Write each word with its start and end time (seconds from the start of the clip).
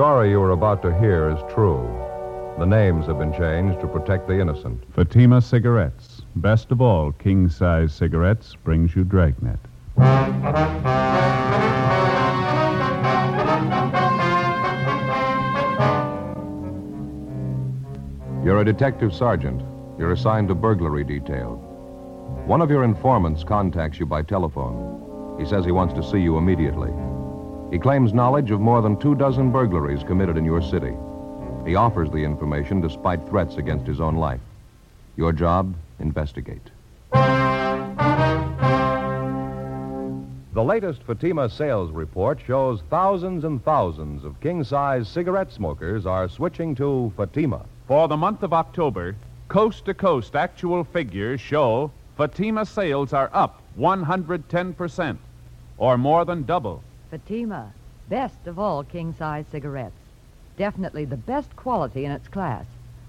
story 0.00 0.30
you 0.30 0.40
are 0.40 0.52
about 0.52 0.80
to 0.80 0.98
hear 0.98 1.28
is 1.28 1.38
true. 1.52 1.86
The 2.58 2.64
names 2.64 3.04
have 3.04 3.18
been 3.18 3.34
changed 3.34 3.82
to 3.82 3.86
protect 3.86 4.28
the 4.28 4.40
innocent. 4.40 4.82
Fatima 4.94 5.42
Cigarettes. 5.42 6.22
Best 6.36 6.70
of 6.70 6.80
all, 6.80 7.12
king 7.12 7.50
size 7.50 7.92
cigarettes 7.92 8.56
brings 8.64 8.96
you 8.96 9.04
Dragnet. 9.04 9.58
You're 18.42 18.62
a 18.62 18.64
detective 18.64 19.12
sergeant. 19.12 19.60
You're 19.98 20.12
assigned 20.12 20.48
to 20.48 20.54
burglary 20.54 21.04
detail. 21.04 21.56
One 22.46 22.62
of 22.62 22.70
your 22.70 22.84
informants 22.84 23.44
contacts 23.44 24.00
you 24.00 24.06
by 24.06 24.22
telephone. 24.22 25.36
He 25.38 25.44
says 25.44 25.66
he 25.66 25.72
wants 25.72 25.92
to 25.92 26.02
see 26.02 26.20
you 26.20 26.38
immediately. 26.38 26.90
He 27.70 27.78
claims 27.78 28.12
knowledge 28.12 28.50
of 28.50 28.60
more 28.60 28.82
than 28.82 28.96
two 28.96 29.14
dozen 29.14 29.52
burglaries 29.52 30.02
committed 30.02 30.36
in 30.36 30.44
your 30.44 30.60
city. 30.60 30.92
He 31.64 31.76
offers 31.76 32.10
the 32.10 32.24
information 32.24 32.80
despite 32.80 33.28
threats 33.28 33.58
against 33.58 33.86
his 33.86 34.00
own 34.00 34.16
life. 34.16 34.40
Your 35.16 35.32
job, 35.32 35.72
investigate. 36.00 36.70
The 40.52 40.64
latest 40.64 41.04
Fatima 41.04 41.48
sales 41.48 41.92
report 41.92 42.40
shows 42.44 42.82
thousands 42.90 43.44
and 43.44 43.64
thousands 43.64 44.24
of 44.24 44.40
king 44.40 44.64
size 44.64 45.08
cigarette 45.08 45.52
smokers 45.52 46.06
are 46.06 46.28
switching 46.28 46.74
to 46.74 47.12
Fatima. 47.16 47.64
For 47.86 48.08
the 48.08 48.16
month 48.16 48.42
of 48.42 48.52
October, 48.52 49.14
coast 49.46 49.84
to 49.84 49.94
coast 49.94 50.34
actual 50.34 50.82
figures 50.82 51.40
show 51.40 51.92
Fatima 52.16 52.66
sales 52.66 53.12
are 53.12 53.30
up 53.32 53.62
110%, 53.78 55.18
or 55.78 55.96
more 55.96 56.24
than 56.24 56.42
double. 56.42 56.82
Fatima, 57.10 57.72
best 58.08 58.46
of 58.46 58.58
all 58.58 58.84
king 58.84 59.12
size 59.18 59.44
cigarettes. 59.50 59.92
Definitely 60.56 61.04
the 61.04 61.16
best 61.16 61.54
quality 61.56 62.04
in 62.04 62.12
its 62.12 62.28
class, 62.28 62.64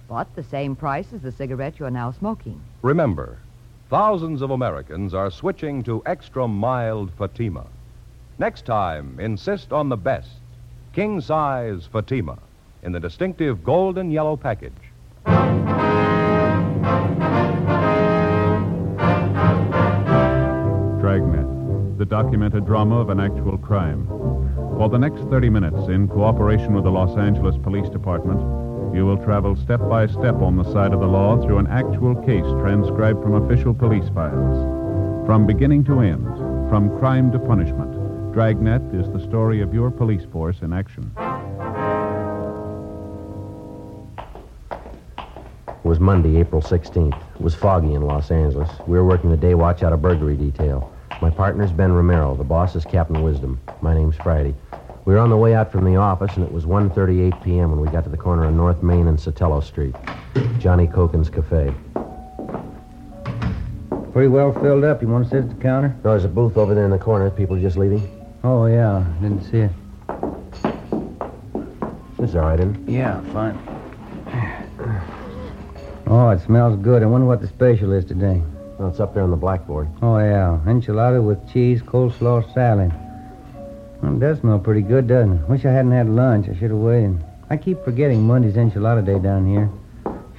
but 0.09 0.33
the 0.35 0.43
same 0.43 0.75
price 0.75 1.13
as 1.13 1.21
the 1.21 1.31
cigarette 1.31 1.79
you 1.79 1.85
are 1.85 1.91
now 1.91 2.11
smoking. 2.11 2.59
Remember, 2.81 3.37
thousands 3.89 4.41
of 4.41 4.49
Americans 4.49 5.13
are 5.13 5.29
switching 5.29 5.83
to 5.83 6.01
extra 6.07 6.47
mild 6.47 7.11
Fatima. 7.17 7.65
Next 8.39 8.65
time, 8.65 9.19
insist 9.19 9.71
on 9.71 9.89
the 9.89 9.97
best 9.97 10.29
king 10.93 11.21
size 11.21 11.87
Fatima 11.91 12.37
in 12.83 12.91
the 12.91 12.99
distinctive 12.99 13.63
golden 13.63 14.09
yellow 14.09 14.35
package. 14.35 14.73
The 22.01 22.05
documented 22.07 22.65
drama 22.65 22.99
of 22.99 23.09
an 23.09 23.19
actual 23.19 23.59
crime. 23.59 24.07
For 24.75 24.89
the 24.89 24.97
next 24.97 25.21
30 25.29 25.51
minutes, 25.51 25.87
in 25.87 26.07
cooperation 26.07 26.73
with 26.73 26.83
the 26.83 26.89
Los 26.89 27.15
Angeles 27.15 27.55
Police 27.61 27.89
Department, 27.89 28.41
you 28.95 29.05
will 29.05 29.17
travel 29.17 29.55
step 29.55 29.87
by 29.87 30.07
step 30.07 30.41
on 30.41 30.57
the 30.57 30.63
side 30.73 30.93
of 30.93 30.99
the 30.99 31.05
law 31.05 31.39
through 31.39 31.59
an 31.59 31.67
actual 31.67 32.15
case 32.15 32.43
transcribed 32.59 33.21
from 33.21 33.35
official 33.35 33.75
police 33.75 34.09
files. 34.15 35.27
From 35.27 35.45
beginning 35.45 35.83
to 35.83 35.99
end, 35.99 36.25
from 36.71 36.97
crime 36.97 37.31
to 37.33 37.37
punishment, 37.37 38.33
Dragnet 38.33 38.81
is 38.95 39.07
the 39.11 39.19
story 39.19 39.61
of 39.61 39.71
your 39.71 39.91
police 39.91 40.25
force 40.31 40.61
in 40.63 40.73
action. 40.73 41.11
It 45.67 45.85
was 45.85 45.99
Monday, 45.99 46.37
April 46.37 46.63
16th. 46.63 47.21
It 47.35 47.41
was 47.41 47.53
foggy 47.53 47.93
in 47.93 48.01
Los 48.01 48.31
Angeles. 48.31 48.71
We 48.87 48.97
were 48.97 49.05
working 49.05 49.29
the 49.29 49.37
day 49.37 49.53
watch 49.53 49.83
out 49.83 49.93
of 49.93 50.01
burglary 50.01 50.35
detail. 50.35 50.90
My 51.21 51.29
partner's 51.29 51.71
Ben 51.71 51.91
Romero. 51.91 52.35
The 52.35 52.43
boss 52.43 52.75
is 52.75 52.83
Captain 52.83 53.21
Wisdom. 53.21 53.59
My 53.81 53.93
name's 53.93 54.15
Friday. 54.15 54.55
We 55.05 55.13
were 55.13 55.19
on 55.19 55.29
the 55.29 55.37
way 55.37 55.53
out 55.53 55.71
from 55.71 55.85
the 55.85 55.95
office, 55.95 56.35
and 56.35 56.43
it 56.43 56.51
was 56.51 56.65
1.38 56.65 57.43
p.m. 57.43 57.69
when 57.69 57.79
we 57.79 57.89
got 57.89 58.03
to 58.05 58.09
the 58.09 58.17
corner 58.17 58.45
of 58.45 58.55
North 58.55 58.81
Main 58.81 59.07
and 59.07 59.19
Sotelo 59.19 59.63
Street. 59.63 59.93
Johnny 60.57 60.87
Cokin's 60.87 61.29
Cafe. 61.29 61.75
Pretty 64.13 64.29
well 64.29 64.51
filled 64.51 64.83
up. 64.83 65.03
You 65.03 65.09
want 65.09 65.25
to 65.25 65.29
sit 65.29 65.43
at 65.43 65.49
the 65.49 65.61
counter? 65.61 65.95
No, 66.03 66.09
there's 66.09 66.25
a 66.25 66.27
booth 66.27 66.57
over 66.57 66.73
there 66.73 66.85
in 66.85 66.91
the 66.91 66.97
corner. 66.97 67.29
People 67.29 67.55
just 67.59 67.77
leaving. 67.77 68.01
Oh, 68.43 68.65
yeah. 68.65 69.05
Didn't 69.21 69.43
see 69.43 69.59
it. 69.59 69.71
This 72.17 72.31
is 72.31 72.35
all 72.35 72.41
right, 72.41 72.59
isn't 72.59 72.89
it? 72.89 72.91
Yeah, 72.91 73.21
fine. 73.31 73.59
Oh, 76.07 76.29
it 76.31 76.41
smells 76.41 76.77
good. 76.81 77.03
I 77.03 77.05
wonder 77.05 77.25
what 77.25 77.39
the 77.39 77.47
special 77.47 77.93
is 77.93 78.03
today. 78.03 78.41
Well, 78.81 78.89
it's 78.89 78.99
up 78.99 79.13
there 79.13 79.21
on 79.21 79.29
the 79.29 79.37
blackboard. 79.37 79.89
Oh, 80.01 80.17
yeah. 80.17 80.59
Enchilada 80.65 81.23
with 81.23 81.37
cheese, 81.53 81.83
coleslaw, 81.83 82.51
salad. 82.51 82.91
Well, 84.01 84.15
it 84.15 84.19
does 84.19 84.39
smell 84.39 84.57
pretty 84.57 84.81
good, 84.81 85.07
doesn't 85.07 85.33
it? 85.33 85.47
Wish 85.47 85.65
I 85.65 85.71
hadn't 85.71 85.91
had 85.91 86.09
lunch. 86.09 86.49
I 86.49 86.53
should 86.53 86.71
have 86.71 86.79
waited. 86.79 87.23
I 87.51 87.57
keep 87.57 87.83
forgetting 87.83 88.23
Monday's 88.23 88.55
enchilada 88.55 89.05
day 89.05 89.19
down 89.19 89.45
here. 89.45 89.69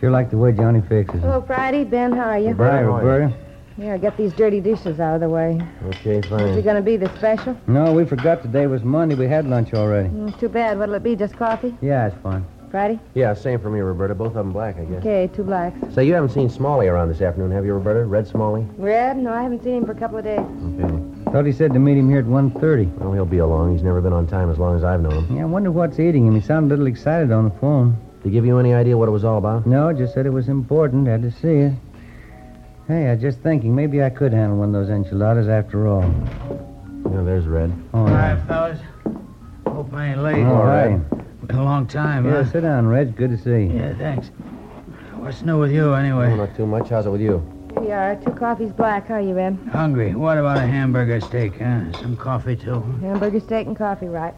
Sure 0.00 0.10
like 0.10 0.30
the 0.30 0.38
way 0.38 0.50
Johnny 0.50 0.80
fixes 0.80 1.20
it. 1.20 1.20
Hello, 1.20 1.40
Friday. 1.40 1.84
Ben, 1.84 2.10
how 2.10 2.30
are 2.30 2.38
you? 2.40 2.52
Bye, 2.54 2.80
Roberta. 2.80 3.32
Here, 3.76 3.96
get 3.96 4.16
these 4.16 4.32
dirty 4.32 4.60
dishes 4.60 4.98
out 4.98 5.14
of 5.14 5.20
the 5.20 5.28
way. 5.28 5.60
Okay, 5.84 6.20
fine. 6.22 6.48
Is 6.48 6.56
it 6.56 6.64
going 6.64 6.74
to 6.74 6.82
be 6.82 6.96
the 6.96 7.16
special? 7.18 7.56
No, 7.68 7.92
we 7.92 8.04
forgot 8.04 8.42
today 8.42 8.66
was 8.66 8.82
Monday. 8.82 9.14
We 9.14 9.28
had 9.28 9.46
lunch 9.46 9.72
already. 9.72 10.08
Mm, 10.08 10.36
too 10.40 10.48
bad. 10.48 10.80
What'll 10.80 10.96
it 10.96 11.04
be? 11.04 11.14
Just 11.14 11.36
coffee? 11.36 11.78
Yeah, 11.80 12.08
it's 12.08 12.16
fine. 12.24 12.44
Friday? 12.72 12.98
Yeah, 13.14 13.34
same 13.34 13.60
for 13.60 13.70
me, 13.70 13.80
Roberta. 13.80 14.14
Both 14.14 14.28
of 14.28 14.34
them 14.34 14.52
black, 14.52 14.78
I 14.78 14.84
guess. 14.84 14.98
Okay, 15.00 15.30
two 15.34 15.44
blacks. 15.44 15.76
Say, 15.94 16.06
you 16.06 16.14
haven't 16.14 16.30
seen 16.30 16.48
Smalley 16.48 16.88
around 16.88 17.08
this 17.10 17.20
afternoon, 17.20 17.50
have 17.52 17.64
you, 17.66 17.74
Roberta? 17.74 18.04
Red 18.04 18.26
Smalley? 18.26 18.66
Red? 18.78 19.18
No, 19.18 19.30
I 19.32 19.42
haven't 19.42 19.62
seen 19.62 19.74
him 19.76 19.84
for 19.86 19.92
a 19.92 19.94
couple 19.94 20.16
of 20.18 20.24
days. 20.24 20.40
Okay. 20.40 21.30
Thought 21.30 21.44
he 21.46 21.52
said 21.52 21.72
to 21.74 21.78
meet 21.78 21.98
him 21.98 22.08
here 22.08 22.20
at 22.20 22.24
1.30. 22.24 22.94
Well, 22.96 23.12
he'll 23.12 23.26
be 23.26 23.38
along. 23.38 23.72
He's 23.74 23.82
never 23.82 24.00
been 24.00 24.14
on 24.14 24.26
time 24.26 24.50
as 24.50 24.58
long 24.58 24.74
as 24.76 24.84
I've 24.84 25.00
known 25.02 25.24
him. 25.26 25.36
Yeah, 25.36 25.42
I 25.42 25.46
wonder 25.46 25.70
what's 25.70 26.00
eating 26.00 26.26
him. 26.26 26.34
He 26.34 26.40
sounded 26.40 26.68
a 26.68 26.76
little 26.76 26.86
excited 26.86 27.30
on 27.30 27.44
the 27.44 27.54
phone. 27.60 27.96
To 28.22 28.30
give 28.30 28.46
you 28.46 28.58
any 28.58 28.72
idea 28.72 28.96
what 28.96 29.08
it 29.08 29.12
was 29.12 29.24
all 29.24 29.36
about? 29.38 29.66
No, 29.66 29.92
just 29.92 30.14
said 30.14 30.24
it 30.26 30.30
was 30.32 30.48
important. 30.48 31.06
Had 31.06 31.22
to 31.22 31.30
see 31.30 31.48
it. 31.48 31.72
Hey, 32.88 33.08
I 33.08 33.12
was 33.14 33.20
just 33.20 33.38
thinking 33.40 33.74
maybe 33.74 34.02
I 34.02 34.08
could 34.10 34.32
handle 34.32 34.58
one 34.58 34.68
of 34.68 34.72
those 34.74 34.88
enchiladas 34.90 35.46
after 35.48 35.88
all. 35.88 36.02
Yeah, 37.12 37.22
there's 37.22 37.46
Red. 37.46 37.70
Oh, 37.92 38.00
All 38.00 38.08
yeah. 38.08 38.34
right, 38.34 38.46
fellas. 38.46 38.78
Hope 39.66 39.92
I 39.92 40.06
ain't 40.12 40.22
late. 40.22 40.42
All 40.44 40.64
right. 40.64 41.00
Been 41.46 41.56
a 41.56 41.64
long 41.64 41.86
time, 41.86 42.24
Yeah, 42.24 42.44
huh? 42.44 42.50
sit 42.50 42.60
down, 42.60 42.86
Reg. 42.86 43.16
Good 43.16 43.30
to 43.30 43.36
see 43.38 43.66
you. 43.66 43.72
Yeah, 43.78 43.94
thanks. 43.94 44.28
What's 45.16 45.42
new 45.42 45.58
with 45.58 45.72
you, 45.72 45.92
anyway? 45.94 46.30
Oh, 46.32 46.36
not 46.36 46.54
too 46.56 46.66
much. 46.66 46.88
How's 46.88 47.06
it 47.06 47.10
with 47.10 47.20
you? 47.20 47.42
Here 47.74 47.82
you 47.84 47.90
are. 47.92 48.16
Two 48.16 48.30
coffees 48.32 48.72
black. 48.72 49.08
How 49.08 49.14
are 49.14 49.20
you, 49.20 49.34
Red? 49.34 49.58
Hungry. 49.72 50.14
What 50.14 50.38
about 50.38 50.58
a 50.58 50.66
hamburger 50.66 51.20
steak, 51.20 51.58
huh? 51.58 51.90
Some 52.00 52.16
coffee, 52.16 52.54
too. 52.56 52.80
Hamburger 53.00 53.40
steak 53.40 53.66
and 53.66 53.76
coffee, 53.76 54.06
right? 54.08 54.34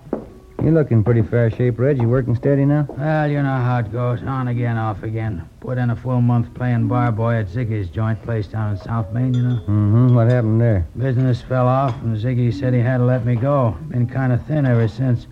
You're 0.63 0.73
looking 0.73 1.05
pretty 1.05 1.21
fair 1.21 1.51
shape, 1.51 1.79
Reg. 1.79 1.99
You 2.01 2.09
working 2.09 2.35
steady 2.37 2.65
now? 2.65 2.87
Well, 2.89 3.29
you 3.31 3.43
know 3.43 3.57
how 3.57 3.81
it 3.81 3.93
goes. 3.93 4.23
On 4.23 4.49
again, 4.49 4.79
off 4.79 5.03
again. 5.03 5.47
Put 5.61 5.77
in 5.77 5.91
a 5.91 5.97
full 5.97 6.23
month 6.23 6.55
playing 6.55 6.89
bar 6.89 7.13
boy 7.13 7.35
at 7.35 7.49
Ziggy's 7.49 7.91
joint 7.91 8.23
place 8.23 8.47
down 8.47 8.73
in 8.73 8.79
South 8.79 9.13
Main, 9.13 9.35
you 9.35 9.43
know. 9.43 9.57
Mm-hmm. 9.57 10.15
What 10.15 10.29
happened 10.31 10.61
there? 10.63 10.87
Business 10.97 11.43
fell 11.43 11.67
off, 11.69 11.95
and 12.03 12.17
Ziggy 12.17 12.53
said 12.53 12.73
he 12.73 12.81
had 12.81 12.99
to 12.99 13.05
let 13.05 13.27
me 13.27 13.37
go. 13.37 13.77
Been 13.89 14.07
kind 14.09 14.33
of 14.33 14.43
thin 14.47 14.65
ever 14.65 14.89
since. 14.89 15.27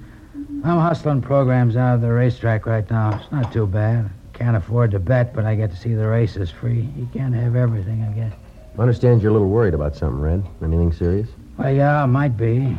I'm 0.64 0.78
hustling 0.78 1.22
programs 1.22 1.76
out 1.76 1.96
of 1.96 2.00
the 2.02 2.12
racetrack 2.12 2.66
right 2.66 2.88
now. 2.88 3.18
It's 3.20 3.32
not 3.32 3.52
too 3.52 3.66
bad. 3.66 4.08
can't 4.32 4.56
afford 4.56 4.92
to 4.92 5.00
bet, 5.00 5.34
but 5.34 5.44
I 5.44 5.56
get 5.56 5.70
to 5.70 5.76
see 5.76 5.94
the 5.94 6.06
races 6.06 6.50
free. 6.50 6.88
You 6.96 7.08
can't 7.12 7.34
have 7.34 7.56
everything, 7.56 8.02
I 8.04 8.12
guess. 8.12 8.32
I 8.78 8.80
understand 8.80 9.22
you're 9.22 9.30
a 9.30 9.32
little 9.32 9.48
worried 9.48 9.74
about 9.74 9.96
something, 9.96 10.20
Red. 10.20 10.44
Anything 10.62 10.92
serious? 10.92 11.28
Well, 11.58 11.72
yeah, 11.72 12.04
it 12.04 12.06
might 12.06 12.36
be. 12.36 12.78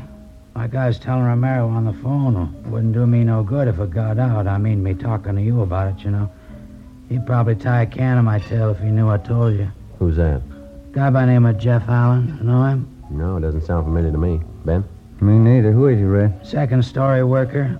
Like 0.56 0.76
I 0.76 0.88
was 0.88 0.98
telling 0.98 1.26
Romero 1.26 1.68
on 1.68 1.84
the 1.84 1.94
phone, 1.94 2.36
it 2.38 2.70
wouldn't 2.70 2.94
do 2.94 3.06
me 3.06 3.24
no 3.24 3.44
good 3.44 3.68
if 3.68 3.80
it 3.80 3.92
got 3.92 4.18
out. 4.18 4.48
I 4.48 4.58
mean, 4.58 4.82
me 4.82 4.94
talking 4.94 5.36
to 5.36 5.42
you 5.42 5.62
about 5.62 5.94
it, 5.98 6.06
you 6.06 6.12
know. 6.12 6.30
He'd 7.10 7.26
probably 7.26 7.56
tie 7.56 7.82
a 7.82 7.86
can 7.86 8.16
to 8.16 8.24
my 8.24 8.40
tail 8.40 8.70
if 8.70 8.80
he 8.80 8.86
knew 8.86 9.10
I 9.10 9.18
told 9.18 9.56
you. 9.56 9.70
Who's 10.00 10.16
that? 10.16 10.42
Guy 10.94 11.10
by 11.10 11.26
the 11.26 11.32
name 11.34 11.46
of 11.46 11.58
Jeff 11.58 11.90
Allen. 11.90 12.38
You 12.40 12.46
know 12.46 12.64
him? 12.64 13.04
No, 13.10 13.38
it 13.38 13.42
doesn't 13.42 13.66
sound 13.66 13.86
familiar 13.86 14.12
to 14.12 14.18
me. 14.18 14.42
Ben? 14.64 14.86
Me 15.21 15.38
neither. 15.38 15.71
Who 15.71 15.88
is 15.88 15.98
he, 16.00 16.06
Red? 16.06 16.45
Second 16.45 16.83
story 16.83 17.24
worker. 17.24 17.80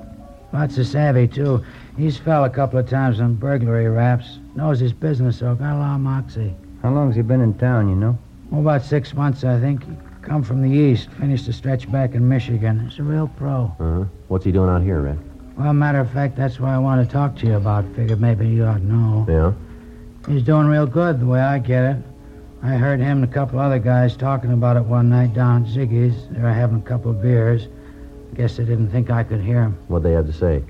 Lots 0.53 0.77
of 0.77 0.88
savvy, 0.88 1.27
too. 1.27 1.63
He's 1.97 2.18
fell 2.18 2.45
a 2.45 2.50
couple 2.50 2.80
of 2.80 2.89
times 2.89 3.19
on 3.19 3.35
burglary 3.35 3.89
raps. 3.89 4.39
Knows 4.56 4.80
his 4.80 4.94
business, 4.94 5.39
so 5.39 5.56
got 5.56 5.75
a 5.75 5.77
lot 5.77 5.95
of 5.95 6.01
moxie. 6.01 6.56
How 6.81 6.91
long's 6.91 7.15
he 7.15 7.21
been 7.21 7.41
in 7.41 7.53
town, 7.56 7.89
you 7.89 7.95
know? 7.95 8.18
Oh, 8.51 8.59
about 8.59 8.83
six 8.83 9.13
months, 9.13 9.44
I 9.44 9.59
think. 9.59 9.83
Come 10.21 10.44
from 10.44 10.62
the 10.62 10.69
east, 10.69 11.09
finished 11.19 11.47
a 11.47 11.53
stretch 11.53 11.91
back 11.91 12.13
in 12.13 12.27
Michigan. 12.27 12.88
He's 12.88 13.00
a 13.00 13.03
real 13.03 13.27
pro. 13.27 13.65
Uh-huh. 13.80 14.06
What's 14.27 14.45
he 14.45 14.51
doing 14.51 14.69
out 14.69 14.81
here, 14.81 15.01
Red? 15.01 15.19
Well, 15.57 15.74
matter 15.74 16.00
of 16.00 16.12
fact, 16.12 16.35
that's 16.35 16.59
what 16.59 16.69
I 16.69 16.77
want 16.77 17.06
to 17.06 17.12
talk 17.12 17.35
to 17.38 17.45
you 17.45 17.56
about. 17.56 17.85
Figured 17.95 18.21
maybe 18.21 18.47
you 18.47 18.63
ought 18.65 18.77
to 18.77 18.85
know. 18.85 19.25
Yeah? 19.27 20.31
He's 20.31 20.44
doing 20.44 20.68
real 20.68 20.88
good, 20.88 21.19
the 21.19 21.25
way 21.25 21.41
I 21.41 21.59
get 21.59 21.83
it. 21.83 21.97
I 22.63 22.75
heard 22.75 23.01
him 23.01 23.21
and 23.21 23.25
a 23.25 23.33
couple 23.33 23.60
other 23.60 23.77
guys 23.77 24.15
talking 24.15 24.54
about 24.54 24.77
it 24.77 24.86
one 24.86 25.10
night 25.10 25.33
down 25.33 25.65
at 25.65 25.69
Ziggy's. 25.69 26.15
They 26.31 26.39
were 26.39 26.54
having 26.54 26.77
a 26.77 26.81
couple 26.81 27.12
of 27.12 27.21
beers. 27.21 27.68
I 28.31 28.36
guess 28.38 28.56
they 28.56 28.63
didn't 28.63 28.89
think 28.89 29.10
I 29.10 29.24
could 29.24 29.42
hear 29.42 29.60
'em. 29.60 29.75
What'd 29.89 30.06
they 30.06 30.13
have 30.13 30.27
to 30.27 30.33
say? 30.33 30.63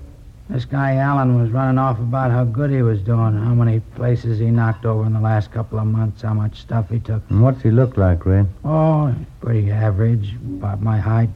This 0.50 0.66
guy 0.66 0.96
Allen 0.96 1.40
was 1.40 1.52
running 1.52 1.78
off 1.78 2.00
about 2.00 2.32
how 2.32 2.46
good 2.46 2.72
he 2.72 2.82
was 2.82 3.00
doing, 3.02 3.38
how 3.38 3.54
many 3.54 3.80
places 3.96 4.40
he 4.40 4.50
knocked 4.50 4.86
over 4.86 5.06
in 5.06 5.14
the 5.14 5.20
last 5.20 5.52
couple 5.52 5.78
of 5.78 5.86
months, 5.86 6.24
how 6.24 6.34
much 6.34 6.60
stuff 6.60 6.90
he 6.90 7.00
took. 7.00 7.22
And 7.30 7.42
what's 7.44 7.62
he 7.62 7.70
look 7.70 7.96
like, 7.96 8.26
Red? 8.26 8.48
Oh, 8.66 9.14
pretty 9.40 9.72
average, 9.72 10.36
about 10.58 10.82
my 10.82 10.98
height, 10.98 11.30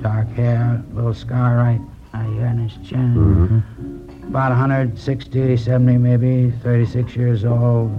dark 0.00 0.28
hair, 0.28 0.82
little 0.94 1.14
scar 1.14 1.56
right 1.56 1.80
out 2.14 2.32
here 2.32 2.46
in 2.46 2.58
his 2.58 2.76
chin. 2.88 3.14
Mm-hmm. 3.14 4.28
About 4.28 4.50
160, 4.50 5.56
70 5.56 5.98
maybe, 5.98 6.52
36 6.62 7.14
years 7.16 7.44
old. 7.44 7.90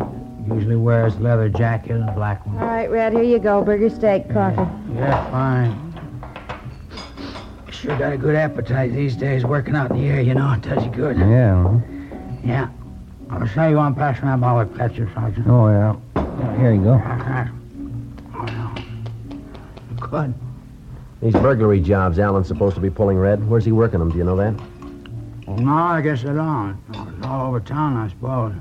Usually 0.48 0.76
wears 0.76 1.18
leather 1.20 1.50
jacket 1.50 1.92
and 1.92 2.10
a 2.10 2.14
black 2.14 2.46
one. 2.46 2.58
All 2.58 2.68
right, 2.68 2.90
Red, 2.90 3.14
here 3.14 3.24
you 3.24 3.40
go. 3.40 3.64
Burger, 3.64 3.90
steak, 3.90 4.30
coffee. 4.32 4.70
Yeah, 4.94 5.30
fine. 5.30 5.84
Sure 7.72 7.98
got 7.98 8.14
a 8.14 8.18
good 8.18 8.36
appetite 8.36 8.94
these 8.94 9.16
days, 9.16 9.46
working 9.46 9.76
out 9.76 9.92
in 9.92 9.98
the 9.98 10.08
air, 10.08 10.22
you 10.22 10.34
know, 10.34 10.54
it 10.54 10.62
does 10.62 10.84
you 10.84 10.92
good. 10.92 11.18
Yeah. 11.18 11.66
uh-huh. 11.66 11.80
Yeah. 12.44 12.70
I'll 13.30 13.46
show 13.46 13.68
you 13.68 13.76
one 13.76 13.94
pass 13.94 14.22
around 14.24 14.40
by 14.40 14.64
the 14.64 14.78
catcher, 14.78 15.12
Sergeant. 15.14 15.48
Oh, 15.48 15.68
yeah. 15.68 15.96
Yeah, 16.16 16.58
Here 16.58 16.74
you 16.74 16.82
go. 16.82 17.02
Oh. 18.36 18.76
Good. 20.00 20.34
These 21.22 21.34
burglary 21.34 21.82
jobs 21.82 22.20
Allen's 22.20 22.48
supposed 22.48 22.76
to 22.76 22.82
be 22.82 22.90
pulling, 22.90 23.18
Red. 23.18 23.48
Where's 23.50 23.66
he 23.66 23.74
working 23.74 24.00
them? 24.00 24.12
Do 24.12 24.18
you 24.18 24.24
know 24.24 24.38
that? 24.38 24.54
Well, 25.46 25.58
no, 25.58 25.74
I 25.74 26.02
guess 26.02 26.22
I 26.22 26.34
don't. 26.34 26.78
It's 26.90 27.26
all 27.26 27.48
over 27.48 27.60
town, 27.60 27.98
I 27.98 28.08
suppose. 28.10 28.54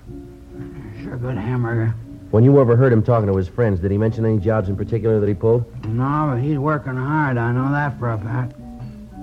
Sure 1.06 1.16
good 1.18 1.36
hamburger. 1.38 1.94
When 2.32 2.42
you 2.42 2.58
overheard 2.58 2.92
him 2.92 3.00
talking 3.00 3.28
to 3.28 3.36
his 3.36 3.46
friends, 3.46 3.78
did 3.78 3.92
he 3.92 3.98
mention 3.98 4.24
any 4.26 4.38
jobs 4.38 4.68
in 4.68 4.76
particular 4.76 5.20
that 5.20 5.28
he 5.28 5.34
pulled? 5.34 5.64
No, 5.86 6.32
but 6.32 6.42
he's 6.42 6.58
working 6.58 6.96
hard. 6.96 7.38
I 7.38 7.52
know 7.52 7.70
that 7.70 7.96
for 7.98 8.10
a 8.10 8.18
fact. 8.18 8.54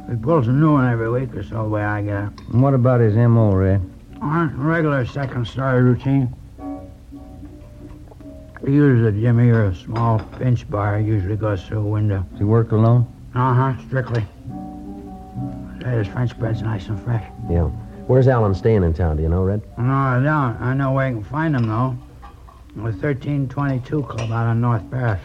He 0.09 0.15
pulls 0.15 0.47
a 0.47 0.51
new 0.51 0.71
one 0.73 0.89
every 0.89 1.11
week 1.11 1.35
or 1.35 1.43
so, 1.43 1.63
the 1.63 1.69
way 1.69 1.83
I 1.83 2.01
get 2.01 2.23
it. 2.23 2.29
And 2.53 2.61
what 2.63 2.73
about 2.73 3.01
his 3.01 3.17
M.O., 3.17 3.51
Red? 3.53 3.81
Uh, 4.21 4.47
regular 4.55 5.05
second 5.05 5.45
story 5.45 5.81
routine. 5.83 6.33
He 8.65 8.71
uses 8.71 9.05
a 9.05 9.11
jimmy 9.11 9.49
or 9.49 9.65
a 9.65 9.75
small 9.75 10.19
pinch 10.39 10.69
bar. 10.69 11.01
Usually 11.01 11.35
goes 11.35 11.65
through 11.65 11.79
a 11.79 11.89
window. 11.89 12.25
Does 12.31 12.39
he 12.39 12.45
work 12.45 12.71
alone? 12.71 13.05
Uh 13.35 13.53
huh, 13.53 13.73
strictly. 13.87 14.25
Say, 15.81 15.97
His 15.97 16.07
French 16.07 16.39
bread's 16.39 16.61
nice 16.61 16.87
and 16.87 16.97
fresh. 17.01 17.29
Yeah. 17.49 17.69
Where's 18.07 18.27
Allen 18.27 18.53
staying 18.53 18.83
in 18.83 18.93
town? 18.93 19.15
Do 19.15 19.23
you 19.23 19.29
know, 19.29 19.43
Red? 19.43 19.61
No, 19.77 19.93
I 19.93 20.15
don't. 20.15 20.61
I 20.61 20.73
know 20.73 20.91
where 20.91 21.07
you 21.07 21.15
can 21.15 21.23
find 21.23 21.55
him, 21.55 21.67
though. 21.67 21.97
The 22.75 22.81
1322 22.81 24.03
Club 24.03 24.29
out 24.29 24.47
on 24.47 24.59
North 24.59 24.81
Ferris. 24.91 25.21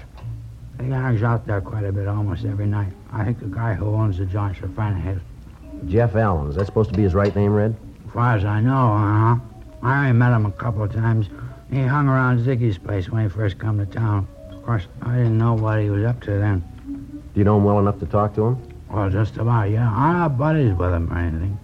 He 0.81 0.89
hangs 0.89 1.25
out 1.25 1.45
there 1.45 1.61
quite 1.61 1.85
a 1.85 1.91
bit 1.91 2.07
almost 2.07 2.45
every 2.45 2.67
night. 2.67 2.93
I 3.13 3.25
think 3.25 3.41
the 3.41 3.47
guy 3.47 3.75
who 3.75 3.87
owns 3.87 4.19
the 4.19 4.27
joint's 4.27 4.61
a 4.63 4.69
friend 4.69 4.97
of 4.97 5.03
his. 5.03 5.91
Jeff 5.91 6.15
Allen. 6.15 6.51
Is 6.51 6.57
that 6.57 6.67
supposed 6.67 6.91
to 6.91 6.97
be 6.97 7.03
his 7.03 7.15
right 7.15 7.35
name, 7.35 7.53
Red? 7.53 7.75
As 8.07 8.13
far 8.13 8.37
as 8.37 8.45
I 8.45 8.61
know, 8.61 8.93
uh-huh. 8.93 9.37
I 9.83 10.01
only 10.01 10.13
met 10.13 10.33
him 10.33 10.47
a 10.47 10.53
couple 10.53 10.85
of 10.85 10.93
times. 10.93 11.27
He 11.73 11.83
hung 11.83 12.09
around 12.09 12.45
Ziggy's 12.45 12.79
place 12.79 13.11
when 13.11 13.25
he 13.25 13.29
first 13.29 13.59
come 13.59 13.79
to 13.79 13.87
town. 13.87 14.29
Of 14.53 14.63
course, 14.63 14.87
I 15.03 15.17
didn't 15.17 15.37
know 15.37 15.55
what 15.55 15.81
he 15.81 15.91
was 15.91 16.05
up 16.05 16.21
to 16.23 16.31
then. 16.31 16.61
Do 17.35 17.41
you 17.41 17.45
know 17.45 17.57
him 17.59 17.65
well 17.65 17.81
enough 17.81 17.99
to 17.99 18.07
talk 18.07 18.35
to 18.37 18.47
him? 18.47 18.63
Well, 18.89 19.11
just 19.11 19.37
about, 19.37 19.71
yeah. 19.71 19.91
I'm 19.91 20.15
not 20.15 20.39
buddies 20.39 20.75
with 20.75 20.93
him 20.93 21.13
or 21.13 21.19
anything. 21.19 21.59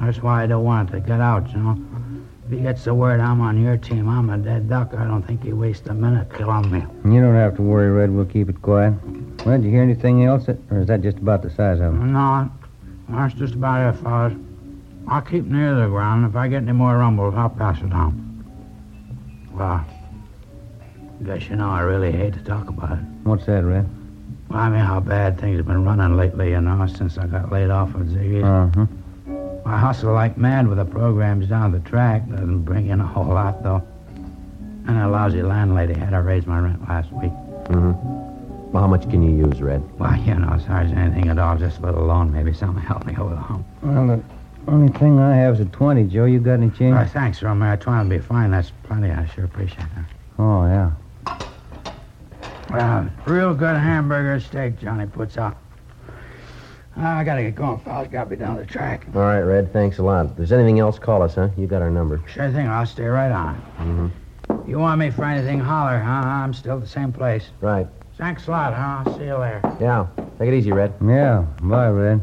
That's 0.00 0.22
why 0.22 0.44
I 0.44 0.46
don't 0.46 0.64
want 0.64 0.90
it 0.90 0.92
to 0.92 1.00
get 1.00 1.20
out, 1.20 1.50
you 1.52 1.58
know. 1.58 1.78
If 2.46 2.52
he 2.52 2.62
gets 2.62 2.84
the 2.84 2.94
word 2.94 3.20
I'm 3.20 3.40
on 3.40 3.62
your 3.62 3.76
team, 3.76 4.08
I'm 4.08 4.30
a 4.30 4.38
dead 4.38 4.68
duck. 4.68 4.94
I 4.94 5.04
don't 5.04 5.22
think 5.22 5.44
he 5.44 5.52
wastes 5.52 5.86
a 5.88 5.94
minute 5.94 6.32
killing 6.34 6.70
me. 6.70 6.84
You 7.04 7.20
don't 7.20 7.34
have 7.34 7.54
to 7.56 7.62
worry, 7.62 7.90
Red. 7.90 8.10
We'll 8.10 8.24
keep 8.24 8.48
it 8.48 8.60
quiet. 8.60 8.94
Well, 9.44 9.56
did 9.56 9.64
you 9.64 9.70
hear 9.70 9.82
anything 9.82 10.24
else? 10.24 10.46
That, 10.46 10.58
or 10.70 10.80
is 10.80 10.88
that 10.88 11.02
just 11.02 11.18
about 11.18 11.42
the 11.42 11.50
size 11.50 11.78
of 11.80 11.94
him? 11.94 12.12
No, 12.12 12.50
that's 13.08 13.34
just 13.34 13.54
about 13.54 13.94
it, 13.94 13.98
fellas. 14.00 14.34
I'll 15.06 15.20
keep 15.22 15.44
near 15.44 15.74
the 15.74 15.86
ground. 15.86 16.26
If 16.26 16.34
I 16.34 16.48
get 16.48 16.62
any 16.62 16.72
more 16.72 16.96
rumbles, 16.96 17.34
I'll 17.36 17.50
pass 17.50 17.78
it 17.80 17.92
on. 17.92 18.26
Well, 19.52 19.84
I 21.20 21.24
guess 21.24 21.48
you 21.48 21.56
know 21.56 21.68
I 21.70 21.80
really 21.80 22.12
hate 22.12 22.34
to 22.34 22.42
talk 22.42 22.68
about 22.68 22.98
it. 22.98 23.04
What's 23.24 23.46
that, 23.46 23.64
Red? 23.64 23.88
Well, 24.48 24.58
I 24.58 24.68
mean 24.70 24.80
how 24.80 25.00
bad 25.00 25.38
things 25.40 25.58
have 25.58 25.66
been 25.66 25.84
running 25.84 26.16
lately, 26.16 26.50
you 26.50 26.60
know, 26.60 26.86
since 26.86 27.18
I 27.18 27.26
got 27.26 27.52
laid 27.52 27.70
off 27.70 27.90
at 27.94 28.06
Ziggy's. 28.06 28.44
Uh-huh. 28.44 28.86
I 29.64 29.78
hustle 29.78 30.12
like 30.12 30.36
mad 30.36 30.66
with 30.68 30.78
the 30.78 30.84
programs 30.84 31.48
down 31.48 31.72
the 31.72 31.80
track. 31.80 32.28
Doesn't 32.28 32.62
bring 32.62 32.88
in 32.88 33.00
a 33.00 33.06
whole 33.06 33.26
lot, 33.26 33.62
though. 33.62 33.82
And 34.86 34.98
a 34.98 35.08
lousy 35.08 35.42
landlady 35.42 35.94
had 35.94 36.10
to 36.10 36.22
raise 36.22 36.46
my 36.46 36.58
rent 36.58 36.88
last 36.88 37.12
week. 37.12 37.32
Mm-hmm. 37.68 38.72
Well, 38.72 38.82
how 38.82 38.88
much 38.88 39.08
can 39.10 39.22
you 39.22 39.46
use, 39.46 39.60
Red? 39.60 39.82
Well, 39.98 40.16
you 40.16 40.34
know, 40.34 40.52
as 40.52 40.64
far 40.64 40.80
as 40.80 40.92
anything 40.92 41.28
at 41.28 41.38
all, 41.38 41.56
just 41.56 41.78
a 41.78 41.82
little 41.82 42.04
loan, 42.04 42.32
maybe 42.32 42.52
something 42.52 42.80
to 42.80 42.86
help 42.86 43.04
me 43.04 43.16
over 43.16 43.34
the 43.34 43.40
hump. 43.40 43.66
Well, 43.82 44.06
the 44.06 44.22
only 44.70 44.92
thing 44.92 45.18
I 45.18 45.34
have 45.36 45.54
is 45.54 45.60
a 45.60 45.64
20. 45.66 46.04
Joe, 46.04 46.24
you 46.24 46.38
got 46.38 46.54
any 46.54 46.70
change? 46.70 46.94
Uh, 46.94 47.04
thanks, 47.06 47.42
Romero. 47.42 47.76
Trying 47.76 48.08
to 48.08 48.16
be 48.16 48.22
fine. 48.22 48.50
That's 48.52 48.72
plenty. 48.84 49.10
I 49.10 49.26
sure 49.26 49.44
appreciate 49.44 49.86
that. 49.96 50.04
Oh, 50.38 50.64
yeah. 50.66 50.92
Well, 52.70 53.10
real 53.26 53.54
good 53.54 53.76
hamburger 53.76 54.38
steak 54.38 54.78
Johnny 54.78 55.06
puts 55.06 55.36
out. 55.36 55.56
Uh, 56.96 57.02
I 57.02 57.24
gotta 57.24 57.42
get 57.42 57.54
going, 57.54 57.78
fellas. 57.80 58.08
Gotta 58.08 58.30
be 58.30 58.36
down 58.36 58.56
the 58.56 58.66
track. 58.66 59.06
All 59.14 59.20
right, 59.22 59.40
Red. 59.40 59.72
Thanks 59.72 59.98
a 59.98 60.02
lot. 60.02 60.26
If 60.26 60.36
there's 60.36 60.52
anything 60.52 60.80
else, 60.80 60.98
call 60.98 61.22
us, 61.22 61.34
huh? 61.34 61.48
You 61.56 61.66
got 61.66 61.82
our 61.82 61.90
number. 61.90 62.22
Sure 62.26 62.50
thing. 62.50 62.66
I'll 62.66 62.86
stay 62.86 63.04
right 63.04 63.30
on. 63.30 63.54
Mm-hmm. 63.78 64.68
You 64.70 64.78
want 64.78 64.98
me 64.98 65.10
for 65.10 65.24
anything, 65.24 65.60
holler, 65.60 65.98
huh? 65.98 66.10
I'm 66.10 66.52
still 66.52 66.74
at 66.76 66.82
the 66.82 66.88
same 66.88 67.12
place. 67.12 67.50
Right. 67.60 67.86
Thanks 68.18 68.48
a 68.48 68.50
lot, 68.50 68.74
huh? 68.74 69.02
I'll 69.10 69.18
see 69.18 69.24
you 69.24 69.36
later. 69.36 69.62
Yeah. 69.80 70.06
Take 70.38 70.48
it 70.48 70.54
easy, 70.54 70.72
Red. 70.72 70.92
Yeah. 71.04 71.46
Bye, 71.62 71.88
Red. 71.88 72.18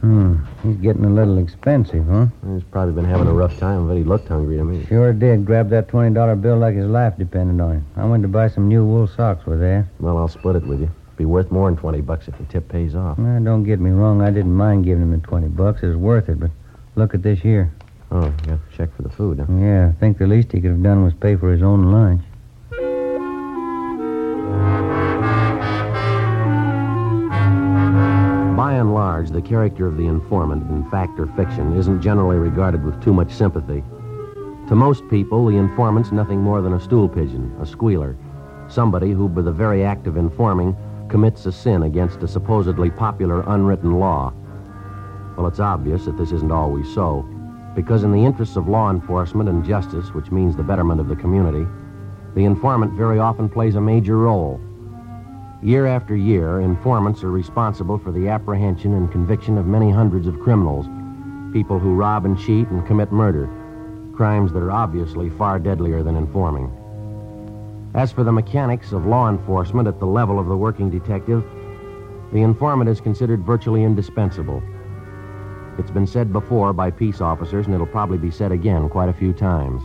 Hmm. 0.00 0.36
He's 0.62 0.76
getting 0.76 1.04
a 1.04 1.10
little 1.10 1.38
expensive, 1.38 2.06
huh? 2.06 2.26
He's 2.52 2.62
probably 2.64 2.94
been 2.94 3.04
having 3.04 3.26
a 3.26 3.32
rough 3.32 3.56
time, 3.58 3.88
but 3.88 3.96
he 3.96 4.04
looked 4.04 4.28
hungry 4.28 4.56
to 4.56 4.64
me. 4.64 4.84
Sure 4.86 5.12
did. 5.12 5.44
Grabbed 5.44 5.70
that 5.70 5.88
$20 5.88 6.40
bill 6.40 6.58
like 6.58 6.74
his 6.76 6.86
life 6.86 7.16
depended 7.16 7.60
on 7.60 7.76
it. 7.76 7.82
I 7.96 8.04
went 8.04 8.22
to 8.22 8.28
buy 8.28 8.48
some 8.48 8.68
new 8.68 8.84
wool 8.84 9.06
socks 9.08 9.46
with 9.46 9.60
that. 9.60 9.86
Well, 10.00 10.18
I'll 10.18 10.28
split 10.28 10.56
it 10.56 10.66
with 10.66 10.80
you. 10.80 10.90
Be 11.18 11.24
worth 11.24 11.50
more 11.50 11.68
than 11.68 11.76
20 11.76 12.00
bucks 12.02 12.28
if 12.28 12.38
the 12.38 12.44
tip 12.44 12.68
pays 12.68 12.94
off. 12.94 13.18
Now, 13.18 13.40
don't 13.40 13.64
get 13.64 13.80
me 13.80 13.90
wrong. 13.90 14.22
I 14.22 14.30
didn't 14.30 14.54
mind 14.54 14.84
giving 14.84 15.02
him 15.02 15.10
the 15.10 15.18
20 15.18 15.48
bucks. 15.48 15.82
It 15.82 15.88
was 15.88 15.96
worth 15.96 16.28
it, 16.28 16.38
but 16.38 16.52
look 16.94 17.12
at 17.12 17.24
this 17.24 17.40
here. 17.40 17.72
Oh, 18.12 18.26
you 18.26 18.30
got 18.46 18.52
a 18.52 18.76
check 18.76 18.94
for 18.94 19.02
the 19.02 19.10
food, 19.10 19.40
huh? 19.40 19.52
Yeah, 19.52 19.88
I 19.88 19.98
think 19.98 20.18
the 20.18 20.28
least 20.28 20.52
he 20.52 20.60
could 20.60 20.70
have 20.70 20.82
done 20.84 21.02
was 21.02 21.12
pay 21.14 21.34
for 21.34 21.50
his 21.50 21.60
own 21.60 21.90
lunch. 21.90 22.22
By 28.56 28.74
and 28.74 28.94
large, 28.94 29.30
the 29.30 29.42
character 29.42 29.88
of 29.88 29.96
the 29.96 30.06
informant, 30.06 30.70
in 30.70 30.88
fact 30.88 31.18
or 31.18 31.26
fiction, 31.34 31.76
isn't 31.76 32.00
generally 32.00 32.36
regarded 32.36 32.84
with 32.84 33.02
too 33.02 33.12
much 33.12 33.32
sympathy. 33.32 33.82
To 34.68 34.76
most 34.76 35.02
people, 35.08 35.46
the 35.46 35.56
informant's 35.56 36.12
nothing 36.12 36.40
more 36.40 36.62
than 36.62 36.74
a 36.74 36.80
stool 36.80 37.08
pigeon, 37.08 37.56
a 37.60 37.66
squealer, 37.66 38.16
somebody 38.68 39.10
who, 39.10 39.28
by 39.28 39.42
the 39.42 39.50
very 39.50 39.84
act 39.84 40.06
of 40.06 40.16
informing, 40.16 40.76
commits 41.08 41.46
a 41.46 41.52
sin 41.52 41.82
against 41.84 42.22
a 42.22 42.28
supposedly 42.28 42.90
popular 42.90 43.42
unwritten 43.48 43.98
law. 43.98 44.32
Well, 45.36 45.46
it's 45.46 45.60
obvious 45.60 46.04
that 46.04 46.16
this 46.16 46.32
isn't 46.32 46.52
always 46.52 46.92
so, 46.92 47.22
because 47.74 48.02
in 48.04 48.12
the 48.12 48.24
interests 48.24 48.56
of 48.56 48.68
law 48.68 48.90
enforcement 48.90 49.48
and 49.48 49.64
justice, 49.64 50.12
which 50.12 50.30
means 50.30 50.56
the 50.56 50.62
betterment 50.62 51.00
of 51.00 51.08
the 51.08 51.16
community, 51.16 51.66
the 52.34 52.44
informant 52.44 52.92
very 52.92 53.18
often 53.18 53.48
plays 53.48 53.74
a 53.74 53.80
major 53.80 54.18
role. 54.18 54.60
Year 55.62 55.86
after 55.86 56.14
year, 56.14 56.60
informants 56.60 57.24
are 57.24 57.30
responsible 57.30 57.98
for 57.98 58.12
the 58.12 58.28
apprehension 58.28 58.94
and 58.94 59.10
conviction 59.10 59.58
of 59.58 59.66
many 59.66 59.90
hundreds 59.90 60.26
of 60.26 60.38
criminals, 60.40 60.86
people 61.52 61.78
who 61.78 61.94
rob 61.94 62.24
and 62.24 62.38
cheat 62.38 62.68
and 62.68 62.86
commit 62.86 63.10
murder, 63.10 63.48
crimes 64.14 64.52
that 64.52 64.62
are 64.62 64.70
obviously 64.70 65.30
far 65.30 65.58
deadlier 65.58 66.02
than 66.02 66.16
informing. 66.16 66.70
As 67.94 68.12
for 68.12 68.22
the 68.22 68.32
mechanics 68.32 68.92
of 68.92 69.06
law 69.06 69.30
enforcement 69.30 69.88
at 69.88 69.98
the 69.98 70.06
level 70.06 70.38
of 70.38 70.46
the 70.46 70.56
working 70.56 70.90
detective, 70.90 71.42
the 72.32 72.42
informant 72.42 72.90
is 72.90 73.00
considered 73.00 73.46
virtually 73.46 73.82
indispensable. 73.82 74.62
It's 75.78 75.90
been 75.90 76.06
said 76.06 76.32
before 76.32 76.72
by 76.72 76.90
peace 76.90 77.20
officers, 77.20 77.66
and 77.66 77.74
it'll 77.74 77.86
probably 77.86 78.18
be 78.18 78.30
said 78.30 78.52
again 78.52 78.88
quite 78.90 79.08
a 79.08 79.14
few 79.14 79.32
times. 79.32 79.82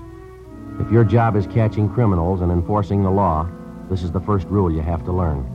If 0.79 0.91
your 0.91 1.05
job 1.05 1.36
is 1.38 1.48
catching 1.48 1.88
criminals 1.88 2.41
and 2.41 2.51
enforcing 2.51 3.03
the 3.03 3.12
law, 3.12 3.48
this 3.89 4.03
is 4.03 4.12
the 4.12 4.19
first 4.19 4.48
rule 4.48 4.72
you 4.72 4.81
have 4.81 5.05
to 5.05 5.13
learn. 5.13 5.45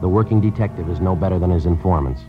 The 0.00 0.08
working 0.08 0.40
detective 0.40 0.90
is 0.90 1.00
no 1.00 1.16
better 1.16 1.38
than 1.38 1.50
his 1.50 1.64
informants. 1.64 2.20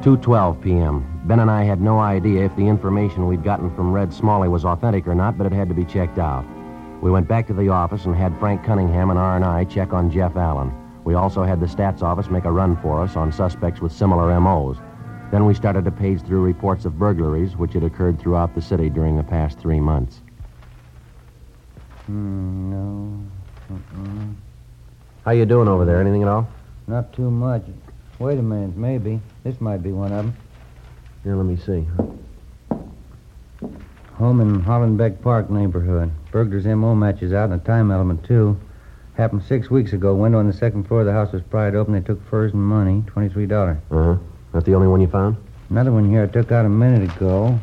2:12 0.00 0.60
p.m. 0.60 1.22
Ben 1.26 1.40
and 1.40 1.50
I 1.50 1.64
had 1.64 1.80
no 1.80 1.98
idea 1.98 2.44
if 2.44 2.56
the 2.56 2.66
information 2.66 3.26
we'd 3.26 3.44
gotten 3.44 3.74
from 3.74 3.92
Red 3.92 4.12
Smalley 4.12 4.48
was 4.48 4.64
authentic 4.64 5.06
or 5.06 5.14
not, 5.14 5.38
but 5.38 5.46
it 5.46 5.52
had 5.52 5.68
to 5.68 5.74
be 5.74 5.84
checked 5.84 6.18
out. 6.18 6.44
We 7.04 7.10
went 7.10 7.28
back 7.28 7.46
to 7.48 7.52
the 7.52 7.68
office 7.68 8.06
and 8.06 8.16
had 8.16 8.34
Frank 8.38 8.64
Cunningham 8.64 9.10
and 9.10 9.18
R&I 9.18 9.64
check 9.64 9.92
on 9.92 10.10
Jeff 10.10 10.36
Allen. 10.36 10.72
We 11.04 11.12
also 11.12 11.42
had 11.42 11.60
the 11.60 11.66
stats 11.66 12.00
office 12.00 12.30
make 12.30 12.46
a 12.46 12.50
run 12.50 12.78
for 12.78 13.02
us 13.02 13.14
on 13.14 13.30
suspects 13.30 13.82
with 13.82 13.92
similar 13.92 14.40
MOs. 14.40 14.78
Then 15.30 15.44
we 15.44 15.52
started 15.52 15.84
to 15.84 15.90
page 15.90 16.22
through 16.22 16.40
reports 16.40 16.86
of 16.86 16.98
burglaries 16.98 17.56
which 17.58 17.74
had 17.74 17.84
occurred 17.84 18.18
throughout 18.18 18.54
the 18.54 18.62
city 18.62 18.88
during 18.88 19.18
the 19.18 19.22
past 19.22 19.58
three 19.58 19.80
months. 19.80 20.22
Hmm, 22.06 22.70
no. 22.70 23.20
Mm-mm. 23.70 24.34
How 25.26 25.32
you 25.32 25.44
doing 25.44 25.68
over 25.68 25.84
there? 25.84 26.00
Anything 26.00 26.22
at 26.22 26.28
all? 26.28 26.48
Not 26.86 27.12
too 27.12 27.30
much. 27.30 27.64
Wait 28.18 28.38
a 28.38 28.42
minute, 28.42 28.78
maybe. 28.78 29.20
This 29.42 29.60
might 29.60 29.82
be 29.82 29.92
one 29.92 30.10
of 30.10 30.24
them. 30.24 30.36
Here, 31.22 31.36
let 31.36 31.44
me 31.44 31.58
see. 31.58 31.86
Home 34.18 34.40
in 34.40 34.62
Hollenbeck 34.62 35.20
Park 35.22 35.50
neighborhood. 35.50 36.10
Burglar's 36.30 36.66
MO 36.66 36.94
matches 36.94 37.32
out 37.32 37.50
and 37.50 37.60
the 37.60 37.64
time 37.64 37.90
element, 37.90 38.24
too. 38.24 38.56
Happened 39.14 39.42
six 39.42 39.70
weeks 39.70 39.92
ago. 39.92 40.14
Window 40.14 40.38
on 40.38 40.46
the 40.46 40.52
second 40.52 40.84
floor 40.84 41.00
of 41.00 41.06
the 41.06 41.12
house 41.12 41.32
was 41.32 41.42
pried 41.42 41.74
open. 41.74 41.94
They 41.94 42.00
took 42.00 42.24
furs 42.28 42.52
and 42.52 42.62
money, 42.62 43.02
$23. 43.08 43.76
Uh-huh. 43.90 44.16
That's 44.52 44.66
the 44.66 44.74
only 44.74 44.86
one 44.86 45.00
you 45.00 45.08
found? 45.08 45.36
Another 45.68 45.90
one 45.90 46.08
here 46.08 46.22
I 46.22 46.26
took 46.26 46.52
out 46.52 46.64
a 46.64 46.68
minute 46.68 47.16
ago. 47.16 47.58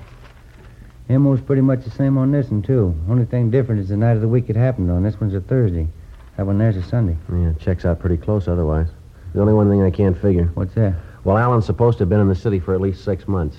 MO's 1.08 1.40
pretty 1.42 1.62
much 1.62 1.84
the 1.86 1.92
same 1.92 2.18
on 2.18 2.32
this 2.32 2.50
one, 2.50 2.62
too. 2.62 2.96
Only 3.10 3.26
thing 3.26 3.50
different 3.50 3.80
is 3.80 3.90
the 3.90 3.98
night 3.98 4.16
of 4.16 4.22
the 4.22 4.28
week 4.28 4.50
it 4.50 4.56
happened 4.58 4.92
on. 4.92 5.04
This 5.04 5.20
one's 5.22 5.34
a 5.34 5.42
Thursday. 5.42 5.88
That 6.36 6.46
one 6.46 6.58
there's 6.58 6.76
a 6.76 6.84
Sunday. 6.84 7.18
Yeah, 7.32 7.54
checks 7.60 7.86
out 7.86 8.00
pretty 8.00 8.18
close 8.18 8.48
otherwise. 8.50 8.88
The 9.34 9.40
only 9.40 9.54
one 9.54 9.70
thing 9.70 9.82
I 9.82 9.92
can't 9.92 10.18
figure. 10.18 10.52
What's 10.56 10.74
that? 10.76 10.96
Well, 11.24 11.38
Allen's 11.38 11.66
supposed 11.66 11.98
to 12.00 12.02
have 12.04 12.10
been 12.10 12.20
in 12.20 12.28
the 12.28 12.36
city 12.36 12.60
for 12.60 12.74
at 12.74 12.82
least 12.82 13.06
six 13.06 13.28
months. 13.28 13.58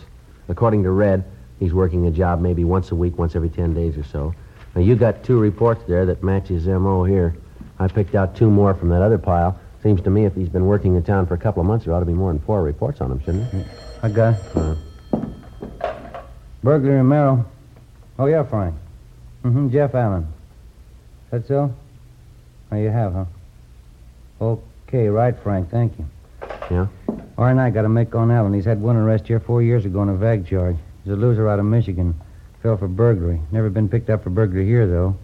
According 0.48 0.82
to 0.82 0.90
Red, 0.90 1.24
he's 1.62 1.72
working 1.72 2.06
a 2.06 2.10
job 2.10 2.40
maybe 2.40 2.64
once 2.64 2.90
a 2.90 2.94
week, 2.94 3.16
once 3.16 3.36
every 3.36 3.48
ten 3.48 3.72
days 3.72 3.96
or 3.96 4.02
so. 4.02 4.34
Now, 4.74 4.80
you 4.80 4.96
got 4.96 5.22
two 5.22 5.38
reports 5.38 5.82
there 5.86 6.04
that 6.06 6.22
match 6.22 6.48
his 6.48 6.66
M.O. 6.66 7.04
here. 7.04 7.36
I 7.78 7.88
picked 7.88 8.14
out 8.14 8.34
two 8.34 8.50
more 8.50 8.74
from 8.74 8.88
that 8.88 9.02
other 9.02 9.18
pile. 9.18 9.58
Seems 9.82 10.00
to 10.02 10.10
me 10.10 10.24
if 10.24 10.34
he's 10.34 10.48
been 10.48 10.66
working 10.66 10.96
in 10.96 11.02
town 11.02 11.26
for 11.26 11.34
a 11.34 11.38
couple 11.38 11.60
of 11.60 11.66
months, 11.66 11.84
there 11.84 11.94
ought 11.94 12.00
to 12.00 12.06
be 12.06 12.12
more 12.12 12.32
than 12.32 12.40
four 12.42 12.62
reports 12.62 13.00
on 13.00 13.12
him, 13.12 13.20
shouldn't 13.20 13.50
there? 13.52 13.64
I 14.02 14.08
got. 14.08 14.34
Uh, 14.56 14.74
Burglar 16.62 16.98
in 16.98 17.08
Merrill. 17.08 17.44
Oh, 18.18 18.26
yeah, 18.26 18.44
Frank. 18.44 18.74
Mm-hmm, 19.44 19.70
Jeff 19.70 19.94
Allen. 19.94 20.26
That 21.30 21.46
so? 21.46 21.74
Oh, 22.70 22.76
you 22.76 22.88
have, 22.88 23.12
huh? 23.12 23.24
Okay, 24.40 25.08
right, 25.08 25.34
Frank. 25.42 25.70
Thank 25.70 25.98
you. 25.98 26.06
Yeah? 26.70 26.86
R 27.38 27.50
and 27.50 27.60
I 27.60 27.70
got 27.70 27.82
to 27.82 27.88
make 27.88 28.14
on 28.14 28.30
Allen. 28.30 28.52
He's 28.52 28.64
had 28.64 28.80
one 28.80 28.96
arrest 28.96 29.26
here 29.26 29.40
four 29.40 29.62
years 29.62 29.84
ago 29.84 30.00
on 30.00 30.08
a 30.08 30.14
vag 30.14 30.46
charge. 30.46 30.76
He's 31.04 31.12
a 31.12 31.16
loser 31.16 31.48
out 31.48 31.58
of 31.58 31.64
Michigan. 31.64 32.14
Fell 32.62 32.76
for 32.76 32.88
burglary. 32.88 33.40
Never 33.50 33.70
been 33.70 33.88
picked 33.88 34.08
up 34.10 34.22
for 34.22 34.30
burglary 34.30 34.66
here, 34.66 34.86
though. 34.86 35.16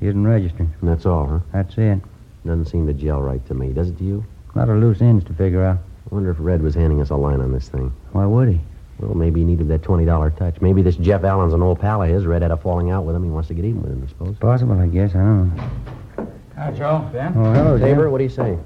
He 0.00 0.06
isn't 0.06 0.26
registered. 0.26 0.68
And 0.80 0.90
that's 0.90 1.06
all, 1.06 1.26
huh? 1.26 1.38
That's 1.52 1.76
it. 1.76 2.00
Doesn't 2.44 2.66
seem 2.66 2.86
to 2.86 2.92
gel 2.92 3.20
right 3.20 3.44
to 3.48 3.54
me, 3.54 3.72
does 3.72 3.88
it 3.90 3.98
to 3.98 4.04
you? 4.04 4.24
A 4.54 4.58
lot 4.58 4.68
of 4.68 4.78
loose 4.78 5.00
ends 5.02 5.24
to 5.24 5.34
figure 5.34 5.62
out. 5.62 5.78
I 6.10 6.14
wonder 6.14 6.30
if 6.30 6.36
Red 6.38 6.62
was 6.62 6.74
handing 6.74 7.00
us 7.00 7.10
a 7.10 7.16
line 7.16 7.40
on 7.40 7.52
this 7.52 7.68
thing. 7.68 7.92
Why 8.12 8.24
would 8.24 8.48
he? 8.48 8.60
Well, 8.98 9.14
maybe 9.14 9.40
he 9.40 9.46
needed 9.46 9.68
that 9.68 9.82
$20 9.82 10.36
touch. 10.38 10.60
Maybe 10.60 10.80
this 10.80 10.96
Jeff 10.96 11.24
Allen's 11.24 11.52
an 11.52 11.60
old 11.60 11.80
pal 11.80 12.02
of 12.02 12.08
his. 12.08 12.24
Red 12.24 12.42
had 12.42 12.50
a 12.50 12.56
falling 12.56 12.90
out 12.90 13.04
with 13.04 13.14
him. 13.14 13.24
He 13.24 13.30
wants 13.30 13.48
to 13.48 13.54
get 13.54 13.64
even 13.64 13.82
with 13.82 13.92
him, 13.92 14.02
I 14.04 14.08
suppose. 14.08 14.36
Possible, 14.38 14.78
I 14.80 14.86
guess. 14.86 15.14
I 15.14 15.18
don't 15.18 15.56
know. 15.56 16.32
Hi, 16.56 16.70
Joe. 16.70 17.10
Ben? 17.12 17.34
Oh, 17.36 17.52
hello, 17.52 17.78
Jim. 17.78 17.88
Tabor, 17.88 18.08
what 18.08 18.18
do 18.18 18.24
you 18.24 18.30
say? 18.30 18.56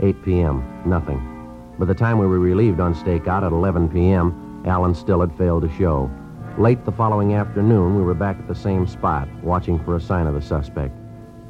8 0.00 0.22
p.m., 0.24 0.82
nothing. 0.86 1.20
By 1.78 1.84
the 1.84 1.94
time 1.94 2.18
we 2.18 2.26
were 2.26 2.38
relieved 2.38 2.80
on 2.80 2.94
stakeout 2.94 3.44
at 3.44 3.52
11 3.52 3.88
p.m., 3.88 4.62
Allen 4.66 4.94
still 4.94 5.20
had 5.20 5.36
failed 5.36 5.62
to 5.62 5.76
show. 5.76 6.10
Late 6.58 6.84
the 6.86 6.92
following 6.92 7.34
afternoon, 7.34 7.96
we 7.96 8.02
were 8.02 8.14
back 8.14 8.38
at 8.38 8.48
the 8.48 8.54
same 8.54 8.86
spot, 8.86 9.28
watching 9.42 9.78
for 9.84 9.96
a 9.96 10.00
sign 10.00 10.26
of 10.26 10.32
the 10.32 10.40
suspect. 10.40 10.94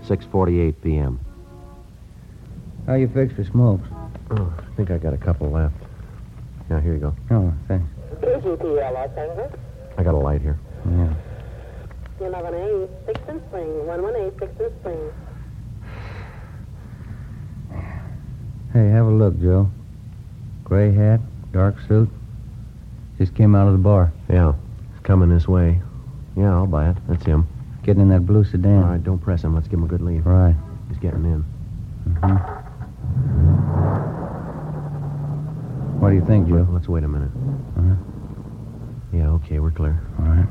6.48 0.04 0.74
p.m. 0.82 1.20
How 2.86 2.94
you 2.94 3.06
fix 3.06 3.32
for 3.32 3.44
smokes? 3.44 3.88
Oh, 4.32 4.52
I 4.58 4.74
think 4.76 4.90
I 4.90 4.98
got 4.98 5.14
a 5.14 5.16
couple 5.16 5.48
left. 5.50 5.76
Yeah, 6.68 6.80
here 6.80 6.94
you 6.94 6.98
go. 6.98 7.14
Oh, 7.30 7.52
thanks. 7.68 7.86
KGPL 8.20 8.94
Los 8.94 9.16
Angeles. 9.16 9.52
I 9.96 10.02
got 10.02 10.14
a 10.14 10.18
light 10.18 10.42
here. 10.42 10.58
Yeah. 10.84 11.14
11A, 12.18 12.88
6th 13.06 13.28
and 13.28 13.42
Spring. 13.48 13.86
118, 13.86 14.48
6th 14.48 14.60
and 14.66 14.74
Spring. 14.80 15.12
Hey, 18.72 18.88
have 18.88 19.06
a 19.06 19.10
look, 19.10 19.40
Joe. 19.40 19.70
Gray 20.64 20.92
hat, 20.92 21.20
dark 21.52 21.76
suit. 21.86 22.10
Just 23.18 23.34
came 23.36 23.54
out 23.54 23.68
of 23.68 23.72
the 23.72 23.78
bar. 23.78 24.12
Yeah, 24.28 24.50
it's 24.50 24.65
coming 25.06 25.30
this 25.30 25.46
way. 25.46 25.80
Yeah, 26.36 26.52
I'll 26.52 26.66
buy 26.66 26.90
it. 26.90 26.96
That's 27.08 27.24
him. 27.24 27.46
Getting 27.84 28.02
in 28.02 28.08
that 28.10 28.26
blue 28.26 28.44
sedan. 28.44 28.82
All 28.82 28.90
right, 28.90 29.02
don't 29.02 29.20
press 29.20 29.42
him. 29.42 29.54
Let's 29.54 29.68
give 29.68 29.78
him 29.78 29.84
a 29.84 29.88
good 29.88 30.02
lead. 30.02 30.26
Right. 30.26 30.56
He's 30.88 30.98
getting 30.98 31.24
in. 31.24 31.44
What 36.00 36.10
do 36.10 36.16
you 36.16 36.24
think, 36.26 36.48
Joe? 36.48 36.66
Let's 36.70 36.88
wait 36.88 37.04
a 37.04 37.08
minute. 37.08 37.30
Uh-huh. 37.78 37.94
Yeah, 39.12 39.30
okay, 39.30 39.60
we're 39.60 39.70
clear. 39.70 40.02
All 40.18 40.26
right. 40.26 40.48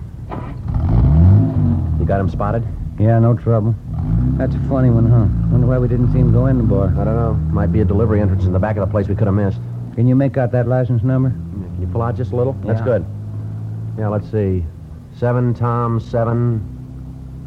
You 1.99 2.05
got 2.05 2.21
him 2.21 2.29
spotted? 2.29 2.65
Yeah, 2.97 3.19
no 3.19 3.35
trouble. 3.35 3.75
That's 4.37 4.55
a 4.55 4.59
funny 4.69 4.89
one, 4.89 5.09
huh? 5.09 5.27
Wonder 5.51 5.67
why 5.67 5.77
we 5.77 5.89
didn't 5.89 6.13
see 6.13 6.19
him 6.19 6.31
go 6.31 6.45
in 6.47 6.57
the 6.57 6.63
bar. 6.63 6.87
I 6.97 7.03
don't 7.03 7.15
know. 7.17 7.33
Might 7.53 7.73
be 7.73 7.81
a 7.81 7.85
delivery 7.85 8.21
entrance 8.21 8.45
in 8.45 8.53
the 8.53 8.59
back 8.59 8.77
of 8.77 8.87
the 8.87 8.91
place 8.91 9.09
we 9.09 9.15
could 9.15 9.27
have 9.27 9.35
missed. 9.35 9.59
Can 9.95 10.07
you 10.07 10.15
make 10.15 10.37
out 10.37 10.51
that 10.53 10.67
license 10.67 11.03
number? 11.03 11.31
Can 11.31 11.77
you 11.81 11.87
pull 11.87 12.01
out 12.01 12.15
just 12.15 12.31
a 12.31 12.35
little? 12.35 12.53
That's 12.63 12.81
good. 12.81 13.05
Yeah, 13.97 14.09
let's 14.09 14.29
see. 14.29 14.65
Seven 15.17 15.53
Tom 15.53 15.99
seven 16.01 16.61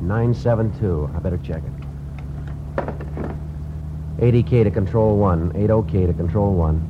nine 0.00 0.32
seven 0.32 0.76
two. 0.78 1.10
I 1.14 1.18
better 1.18 1.38
check 1.38 1.62
it. 1.62 1.72
80K 4.18 4.64
to 4.64 4.70
control 4.70 5.18
one. 5.18 5.52
80K 5.52 6.06
to 6.06 6.14
control 6.14 6.54
one. 6.54 6.80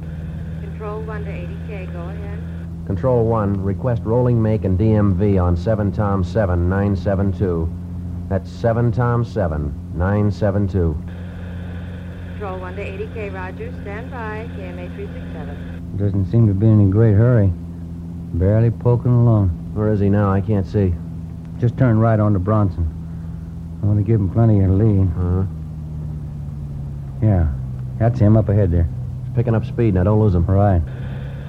Control 0.62 1.02
1 1.02 1.24
to 1.24 1.30
80K. 1.30 1.92
Go 1.92 2.00
ahead. 2.00 2.86
Control 2.86 3.26
one. 3.26 3.60
Request 3.62 4.02
rolling 4.04 4.40
make 4.40 4.64
and 4.64 4.78
DMV 4.78 5.42
on 5.42 5.56
seven 5.56 5.90
Tom 5.90 6.22
seven 6.22 6.68
nine 6.68 6.94
seven 6.94 7.32
two. 7.32 7.68
That's 8.28 8.48
seven 8.50 8.92
Tom 8.92 9.24
seven 9.24 9.74
nine 9.94 10.30
seven 10.30 10.68
two. 10.68 10.96
Control 12.30 12.60
1 12.60 12.76
to 12.76 12.82
80K. 12.82 13.34
Roger. 13.34 13.72
Stand 13.82 14.10
by. 14.12 14.48
KMA 14.56 14.94
367. 14.94 15.96
Doesn't 15.96 16.30
seem 16.30 16.46
to 16.46 16.54
be 16.54 16.66
in 16.66 16.80
any 16.80 16.90
great 16.90 17.14
hurry. 17.14 17.52
Barely 18.34 18.70
poking 18.70 19.12
along. 19.12 19.48
Where 19.74 19.92
is 19.92 20.00
he 20.00 20.08
now? 20.08 20.30
I 20.30 20.40
can't 20.40 20.66
see. 20.66 20.94
Just 21.58 21.76
turn 21.78 21.98
right 21.98 22.20
onto 22.20 22.38
Bronson. 22.38 22.86
I 23.82 23.86
want 23.86 23.98
to 23.98 24.04
give 24.04 24.20
him 24.20 24.30
plenty 24.30 24.62
of 24.62 24.70
lead. 24.70 25.08
Uh-huh. 25.16 25.44
Yeah. 27.22 27.52
That's 27.98 28.18
him 28.18 28.36
up 28.36 28.48
ahead 28.48 28.70
there. 28.70 28.88
He's 29.24 29.34
picking 29.34 29.54
up 29.54 29.64
speed. 29.64 29.94
Now, 29.94 30.04
don't 30.04 30.20
lose 30.20 30.34
him. 30.34 30.44
Right. 30.46 30.82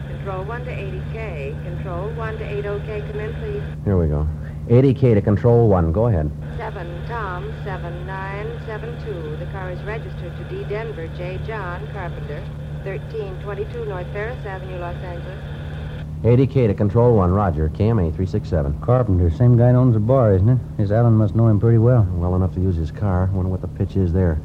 Control 0.08 0.44
1 0.46 0.66
to 0.66 0.72
80K. 0.72 1.64
Control 1.64 2.10
1 2.14 2.38
to 2.38 2.44
80K. 2.44 3.12
Come 3.12 3.20
in, 3.20 3.34
please. 3.36 3.64
Here 3.86 3.98
we 3.98 4.08
go. 4.08 4.28
80K 4.68 5.16
to 5.16 5.22
control 5.22 5.68
one. 5.68 5.92
Go 5.92 6.08
ahead. 6.08 6.32
7 6.58 7.08
Tom 7.08 7.52
7972. 7.64 9.38
The 9.38 9.52
car 9.52 9.72
is 9.72 9.82
registered 9.82 10.36
to 10.38 10.44
D. 10.46 10.64
Denver 10.70 11.08
J. 11.18 11.40
John 11.46 11.88
Carpenter. 11.92 12.42
1322 12.84 13.86
North 13.86 14.08
Ferris 14.14 14.46
Avenue, 14.46 14.78
Los 14.80 14.96
Angeles. 14.98 15.59
80K 16.24 16.68
to 16.68 16.74
control 16.74 17.16
one. 17.16 17.32
Roger. 17.32 17.70
KMA 17.70 18.12
367. 18.16 18.82
Carpenter, 18.82 19.30
same 19.32 19.58
guy 19.58 19.72
that 19.72 19.78
owns 19.78 19.94
the 19.94 20.00
bar, 20.00 20.34
isn't 20.34 20.50
it? 20.50 20.58
His 20.78 20.92
Allen 20.92 21.14
must 21.14 21.34
know 21.34 21.48
him 21.48 21.60
pretty 21.60 21.78
well. 21.78 22.06
Well 22.14 22.36
enough 22.36 22.54
to 22.56 22.60
use 22.60 22.76
his 22.76 22.92
car. 22.92 23.30
Wonder 23.32 23.50
what 23.50 23.62
the 23.62 23.68
pitch 23.68 23.96
is 23.96 24.12
there. 24.12 24.40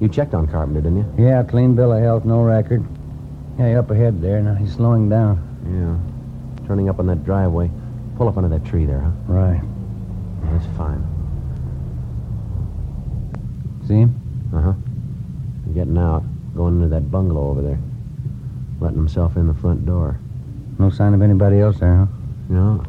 You 0.00 0.08
checked 0.08 0.32
on 0.32 0.46
Carpenter, 0.46 0.80
didn't 0.80 0.96
you? 0.96 1.24
Yeah, 1.24 1.42
clean 1.42 1.74
bill 1.74 1.92
of 1.92 2.02
health, 2.02 2.24
no 2.24 2.42
record. 2.42 2.82
Yeah, 3.58 3.78
up 3.80 3.90
ahead 3.90 4.22
there. 4.22 4.40
Now 4.40 4.54
he's 4.54 4.72
slowing 4.72 5.10
down. 5.10 5.36
Yeah. 5.68 6.66
Turning 6.66 6.88
up 6.88 6.98
on 6.98 7.06
that 7.08 7.22
driveway. 7.22 7.70
Pull 8.16 8.28
up 8.28 8.38
under 8.38 8.48
that 8.48 8.64
tree 8.64 8.86
there, 8.86 9.00
huh? 9.00 9.10
Right. 9.26 9.60
Yeah, 9.62 10.52
that's 10.52 10.76
fine. 10.78 11.06
See 13.86 13.96
him? 13.96 14.48
Uh-huh. 14.54 14.72
Getting 15.74 15.98
out. 15.98 16.22
Going 16.56 16.76
into 16.76 16.88
that 16.88 17.10
bungalow 17.10 17.50
over 17.50 17.60
there. 17.60 17.78
Letting 18.80 18.96
himself 18.96 19.36
in 19.36 19.46
the 19.46 19.54
front 19.54 19.84
door. 19.84 20.18
No 20.80 20.88
sign 20.88 21.12
of 21.12 21.20
anybody 21.20 21.60
else 21.60 21.78
there, 21.78 21.94
huh? 21.94 22.06
No. 22.48 22.82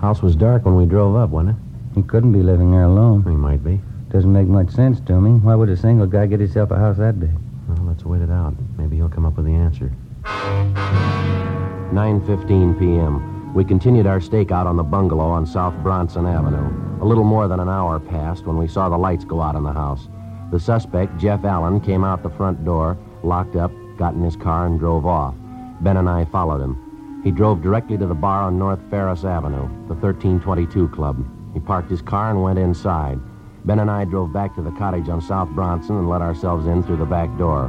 House 0.00 0.20
was 0.20 0.34
dark 0.34 0.64
when 0.64 0.74
we 0.74 0.84
drove 0.84 1.14
up, 1.14 1.30
wasn't 1.30 1.56
it? 1.56 1.62
He 1.94 2.02
couldn't 2.02 2.32
be 2.32 2.42
living 2.42 2.72
there 2.72 2.82
alone. 2.82 3.22
He 3.22 3.36
might 3.36 3.62
be. 3.62 3.80
Doesn't 4.10 4.32
make 4.32 4.48
much 4.48 4.70
sense 4.70 4.98
to 5.02 5.20
me. 5.20 5.38
Why 5.38 5.54
would 5.54 5.68
a 5.68 5.76
single 5.76 6.08
guy 6.08 6.26
get 6.26 6.40
himself 6.40 6.72
a 6.72 6.76
house 6.76 6.96
that 6.96 7.20
big? 7.20 7.30
Well, 7.68 7.84
let's 7.86 8.04
wait 8.04 8.20
it 8.20 8.32
out. 8.32 8.54
Maybe 8.76 8.96
he'll 8.96 9.08
come 9.08 9.24
up 9.24 9.36
with 9.36 9.46
the 9.46 9.54
answer. 9.54 9.92
9.15 10.24 12.80
p.m. 12.80 13.54
We 13.54 13.64
continued 13.64 14.08
our 14.08 14.18
stakeout 14.18 14.66
on 14.66 14.76
the 14.76 14.82
bungalow 14.82 15.28
on 15.28 15.46
South 15.46 15.74
Bronson 15.84 16.26
Avenue. 16.26 16.98
A 17.00 17.06
little 17.06 17.22
more 17.22 17.46
than 17.46 17.60
an 17.60 17.68
hour 17.68 18.00
passed 18.00 18.44
when 18.44 18.58
we 18.58 18.66
saw 18.66 18.88
the 18.88 18.98
lights 18.98 19.24
go 19.24 19.40
out 19.40 19.54
in 19.54 19.62
the 19.62 19.72
house. 19.72 20.08
The 20.50 20.58
suspect, 20.58 21.16
Jeff 21.16 21.44
Allen, 21.44 21.80
came 21.80 22.02
out 22.02 22.24
the 22.24 22.30
front 22.30 22.64
door, 22.64 22.98
locked 23.22 23.54
up, 23.54 23.70
got 23.96 24.14
in 24.14 24.24
his 24.24 24.34
car, 24.34 24.66
and 24.66 24.80
drove 24.80 25.06
off. 25.06 25.36
Ben 25.80 25.96
and 25.96 26.08
I 26.08 26.24
followed 26.24 26.60
him. 26.60 26.85
He 27.26 27.32
drove 27.32 27.60
directly 27.60 27.98
to 27.98 28.06
the 28.06 28.14
bar 28.14 28.42
on 28.42 28.56
North 28.56 28.78
Ferris 28.88 29.24
Avenue, 29.24 29.66
the 29.88 29.94
1322 29.94 30.86
Club. 30.90 31.26
He 31.54 31.58
parked 31.58 31.90
his 31.90 32.00
car 32.00 32.30
and 32.30 32.40
went 32.40 32.56
inside. 32.56 33.18
Ben 33.64 33.80
and 33.80 33.90
I 33.90 34.04
drove 34.04 34.32
back 34.32 34.54
to 34.54 34.62
the 34.62 34.70
cottage 34.70 35.08
on 35.08 35.20
South 35.20 35.48
Bronson 35.48 35.96
and 35.96 36.08
let 36.08 36.22
ourselves 36.22 36.68
in 36.68 36.84
through 36.84 36.98
the 36.98 37.04
back 37.04 37.36
door. 37.36 37.64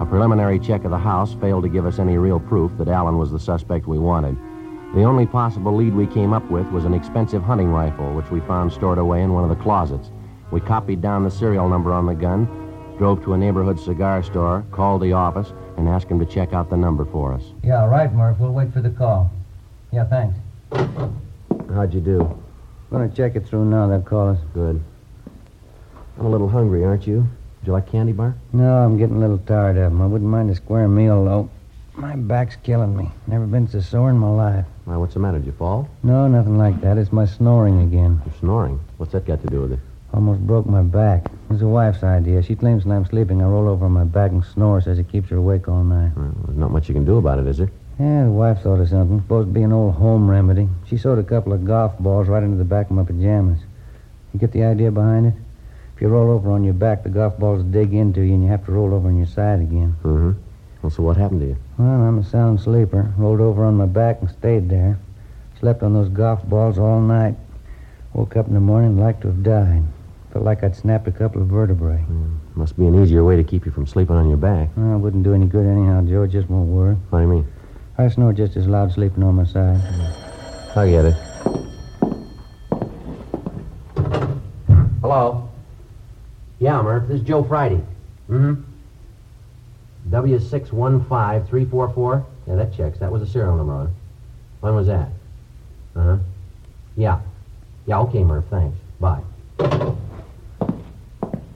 A 0.00 0.06
preliminary 0.06 0.58
check 0.58 0.84
of 0.84 0.90
the 0.90 0.96
house 0.96 1.34
failed 1.34 1.64
to 1.64 1.68
give 1.68 1.84
us 1.84 1.98
any 1.98 2.16
real 2.16 2.40
proof 2.40 2.72
that 2.78 2.88
Allen 2.88 3.18
was 3.18 3.30
the 3.30 3.38
suspect 3.38 3.86
we 3.86 3.98
wanted. 3.98 4.38
The 4.94 5.02
only 5.02 5.26
possible 5.26 5.76
lead 5.76 5.94
we 5.94 6.06
came 6.06 6.32
up 6.32 6.50
with 6.50 6.66
was 6.68 6.86
an 6.86 6.94
expensive 6.94 7.42
hunting 7.42 7.68
rifle, 7.68 8.14
which 8.14 8.30
we 8.30 8.40
found 8.40 8.72
stored 8.72 8.96
away 8.96 9.20
in 9.20 9.34
one 9.34 9.44
of 9.44 9.54
the 9.54 9.62
closets. 9.62 10.10
We 10.50 10.62
copied 10.62 11.02
down 11.02 11.24
the 11.24 11.30
serial 11.30 11.68
number 11.68 11.92
on 11.92 12.06
the 12.06 12.14
gun, 12.14 12.48
drove 12.98 13.22
to 13.24 13.32
a 13.34 13.38
neighborhood 13.38 13.78
cigar 13.80 14.22
store, 14.22 14.64
called 14.70 15.02
the 15.02 15.12
office, 15.12 15.52
and 15.76 15.88
asked 15.88 16.06
him 16.08 16.18
to 16.20 16.26
check 16.26 16.52
out 16.52 16.70
the 16.70 16.76
number 16.76 17.04
for 17.04 17.32
us. 17.32 17.42
Yeah, 17.62 17.84
right, 17.86 18.12
Murph. 18.12 18.38
We'll 18.38 18.52
wait 18.52 18.72
for 18.72 18.80
the 18.80 18.90
call. 18.90 19.30
Yeah, 19.92 20.04
thanks. 20.04 20.36
How'd 21.72 21.92
you 21.94 22.00
do? 22.00 22.40
Gonna 22.90 23.08
check 23.08 23.34
it 23.36 23.46
through 23.46 23.64
now. 23.64 23.88
They'll 23.88 24.02
call 24.02 24.30
us. 24.30 24.38
Good. 24.52 24.80
I'm 26.18 26.26
a 26.26 26.28
little 26.28 26.48
hungry, 26.48 26.84
aren't 26.84 27.06
you? 27.06 27.18
Would 27.60 27.66
you 27.66 27.72
like 27.72 27.90
candy 27.90 28.12
bar? 28.12 28.36
No, 28.52 28.76
I'm 28.84 28.96
getting 28.98 29.16
a 29.16 29.20
little 29.20 29.38
tired 29.38 29.76
of 29.76 29.84
'em. 29.92 30.00
I 30.02 30.06
wouldn't 30.06 30.30
mind 30.30 30.50
a 30.50 30.54
square 30.54 30.86
meal, 30.86 31.24
though. 31.24 31.48
My 31.96 32.14
back's 32.16 32.56
killing 32.56 32.96
me. 32.96 33.10
Never 33.26 33.46
been 33.46 33.68
so 33.68 33.80
sore 33.80 34.10
in 34.10 34.18
my 34.18 34.28
life. 34.28 34.64
Why, 34.84 34.96
what's 34.96 35.14
the 35.14 35.20
matter? 35.20 35.38
Did 35.38 35.46
you 35.46 35.52
fall? 35.52 35.88
No, 36.02 36.28
nothing 36.28 36.58
like 36.58 36.80
that. 36.82 36.98
It's 36.98 37.12
my 37.12 37.24
snoring 37.24 37.80
again. 37.82 38.20
You're 38.26 38.34
snoring. 38.40 38.80
What's 38.96 39.12
that 39.12 39.26
got 39.26 39.40
to 39.42 39.46
do 39.48 39.60
with 39.62 39.72
it? 39.72 39.78
Almost 40.12 40.46
broke 40.46 40.66
my 40.66 40.82
back. 40.82 41.30
It 41.44 41.50
was 41.50 41.60
the 41.60 41.68
wife's 41.68 42.02
idea. 42.02 42.42
She 42.42 42.56
claims 42.56 42.84
when 42.84 42.96
I'm 42.96 43.04
sleeping, 43.04 43.42
I 43.42 43.44
roll 43.44 43.68
over 43.68 43.84
on 43.84 43.92
my 43.92 44.04
back 44.04 44.30
and 44.30 44.44
snore. 44.44 44.80
Says 44.80 44.98
it 44.98 45.10
keeps 45.10 45.28
her 45.28 45.36
awake 45.36 45.68
all 45.68 45.84
night. 45.84 46.12
Well, 46.16 46.32
there's 46.46 46.58
not 46.58 46.70
much 46.70 46.88
you 46.88 46.94
can 46.94 47.04
do 47.04 47.18
about 47.18 47.38
it, 47.38 47.46
is 47.46 47.58
there? 47.58 47.70
Yeah, 48.00 48.24
the 48.24 48.30
wife 48.30 48.62
thought 48.62 48.80
of 48.80 48.88
something. 48.88 49.20
Supposed 49.20 49.48
to 49.48 49.52
be 49.52 49.62
an 49.62 49.72
old 49.72 49.94
home 49.94 50.28
remedy. 50.28 50.68
She 50.86 50.96
sewed 50.96 51.18
a 51.18 51.22
couple 51.22 51.52
of 51.52 51.64
golf 51.64 51.96
balls 51.98 52.28
right 52.28 52.42
into 52.42 52.56
the 52.56 52.64
back 52.64 52.86
of 52.86 52.92
my 52.96 53.04
pajamas. 53.04 53.60
You 54.32 54.40
get 54.40 54.52
the 54.52 54.64
idea 54.64 54.90
behind 54.90 55.26
it? 55.26 55.34
If 55.94 56.00
you 56.00 56.08
roll 56.08 56.30
over 56.30 56.50
on 56.50 56.64
your 56.64 56.74
back, 56.74 57.04
the 57.04 57.08
golf 57.08 57.38
balls 57.38 57.62
dig 57.62 57.94
into 57.94 58.22
you 58.22 58.34
and 58.34 58.42
you 58.42 58.48
have 58.48 58.64
to 58.64 58.72
roll 58.72 58.92
over 58.94 59.06
on 59.06 59.16
your 59.16 59.26
side 59.26 59.60
again. 59.60 59.94
Mm-hmm. 60.02 60.32
Well, 60.82 60.90
so 60.90 61.02
what 61.04 61.16
happened 61.16 61.40
to 61.42 61.46
you? 61.46 61.56
Well, 61.78 61.88
I'm 61.88 62.18
a 62.18 62.24
sound 62.24 62.60
sleeper. 62.60 63.12
Rolled 63.16 63.40
over 63.40 63.64
on 63.64 63.76
my 63.76 63.86
back 63.86 64.20
and 64.20 64.30
stayed 64.30 64.68
there. 64.68 64.98
Slept 65.60 65.82
on 65.82 65.94
those 65.94 66.08
golf 66.08 66.42
balls 66.42 66.78
all 66.78 67.00
night. 67.00 67.36
Woke 68.12 68.36
up 68.36 68.48
in 68.48 68.54
the 68.54 68.60
morning 68.60 68.98
like 68.98 69.20
to 69.20 69.28
have 69.28 69.42
died. 69.42 69.84
Felt 70.34 70.44
like 70.44 70.62
I'd 70.64 70.74
snapped 70.74 71.06
a 71.06 71.12
couple 71.12 71.40
of 71.40 71.46
vertebrae. 71.46 72.04
Mm, 72.10 72.38
must 72.56 72.76
be 72.76 72.88
an 72.88 73.00
easier 73.00 73.22
way 73.22 73.36
to 73.36 73.44
keep 73.44 73.64
you 73.64 73.70
from 73.70 73.86
sleeping 73.86 74.16
on 74.16 74.26
your 74.28 74.36
back. 74.36 74.68
Well, 74.76 74.96
it 74.96 74.98
wouldn't 74.98 75.22
do 75.22 75.32
any 75.32 75.46
good 75.46 75.64
anyhow, 75.64 76.02
Joe. 76.02 76.24
It 76.24 76.32
just 76.32 76.50
won't 76.50 76.70
work. 76.70 76.98
What 77.10 77.20
do 77.20 77.24
you 77.24 77.30
mean? 77.30 77.46
I 77.98 78.08
snore 78.08 78.32
just 78.32 78.56
as 78.56 78.66
loud 78.66 78.92
sleeping 78.92 79.22
on 79.22 79.36
my 79.36 79.44
side. 79.44 79.80
I 80.74 80.90
get 80.90 81.04
it. 81.04 81.14
Hello? 85.00 85.48
Yeah, 86.58 86.82
Murph. 86.82 87.06
This 87.06 87.20
is 87.20 87.24
Joe 87.24 87.44
Friday. 87.44 87.80
Mm-hmm. 88.28 88.60
W615344. 90.10 92.24
Yeah, 92.48 92.56
that 92.56 92.74
checks. 92.74 92.98
That 92.98 93.12
was 93.12 93.22
a 93.22 93.26
serial 93.28 93.56
number 93.56 93.72
on 93.72 93.86
it. 93.86 93.92
When 94.62 94.74
was 94.74 94.88
that? 94.88 95.10
Uh-huh. 95.94 96.18
Yeah. 96.96 97.20
Yeah, 97.86 98.00
okay, 98.00 98.24
Murph. 98.24 98.46
Thanks. 98.50 98.76
Bye. 98.98 99.22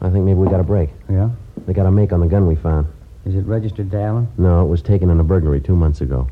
I 0.09 0.11
think 0.11 0.25
maybe 0.25 0.39
we 0.39 0.49
got 0.49 0.59
a 0.59 0.65
break. 0.65 0.89
Yeah? 1.11 1.29
They 1.67 1.75
got 1.75 1.85
a 1.85 1.91
make 1.91 2.15
on 2.15 2.21
the 2.21 2.27
gun 2.27 2.47
we 2.47 2.57
found. 2.57 2.87
Is 3.27 3.35
it 3.35 3.45
registered 3.45 3.91
to 3.91 4.01
Allen? 4.01 4.27
No, 4.39 4.65
it 4.65 4.69
was 4.69 4.81
taken 4.81 5.11
in 5.11 5.21
a 5.21 5.23
burglary 5.23 5.61
two 5.61 5.77
months 5.77 6.01
ago. 6.01 6.27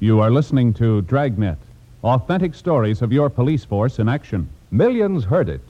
You 0.00 0.18
are 0.18 0.32
listening 0.32 0.74
to 0.74 1.02
Dragnet, 1.02 1.58
authentic 2.02 2.56
stories 2.56 3.00
of 3.00 3.12
your 3.12 3.30
police 3.30 3.64
force 3.64 4.00
in 4.00 4.08
action. 4.08 4.48
Millions 4.72 5.22
heard 5.22 5.48
it, 5.48 5.62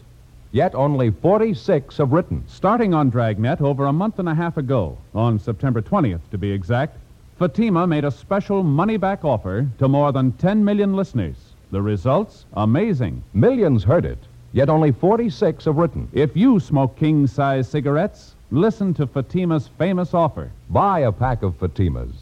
yet 0.50 0.74
only 0.74 1.10
46 1.10 1.98
have 1.98 2.12
written. 2.12 2.42
Starting 2.46 2.94
on 2.94 3.10
Dragnet 3.10 3.60
over 3.60 3.84
a 3.84 3.92
month 3.92 4.18
and 4.18 4.30
a 4.30 4.34
half 4.34 4.56
ago, 4.56 4.96
on 5.14 5.38
September 5.38 5.82
20th 5.82 6.22
to 6.30 6.38
be 6.38 6.50
exact, 6.50 6.96
Fatima 7.38 7.86
made 7.86 8.04
a 8.04 8.10
special 8.10 8.62
money 8.62 8.96
back 8.96 9.24
offer 9.24 9.66
to 9.78 9.88
more 9.88 10.12
than 10.12 10.32
10 10.32 10.64
million 10.64 10.94
listeners. 10.94 11.36
The 11.70 11.80
results? 11.82 12.44
Amazing. 12.54 13.22
Millions 13.32 13.82
heard 13.82 14.04
it, 14.04 14.18
yet 14.52 14.68
only 14.68 14.92
46 14.92 15.64
have 15.64 15.76
written. 15.76 16.08
If 16.12 16.36
you 16.36 16.60
smoke 16.60 16.96
king 16.96 17.26
size 17.26 17.68
cigarettes, 17.68 18.34
listen 18.50 18.92
to 18.94 19.06
Fatima's 19.06 19.68
famous 19.78 20.12
offer. 20.12 20.50
Buy 20.70 21.00
a 21.00 21.12
pack 21.12 21.42
of 21.42 21.58
Fatimas. 21.58 22.12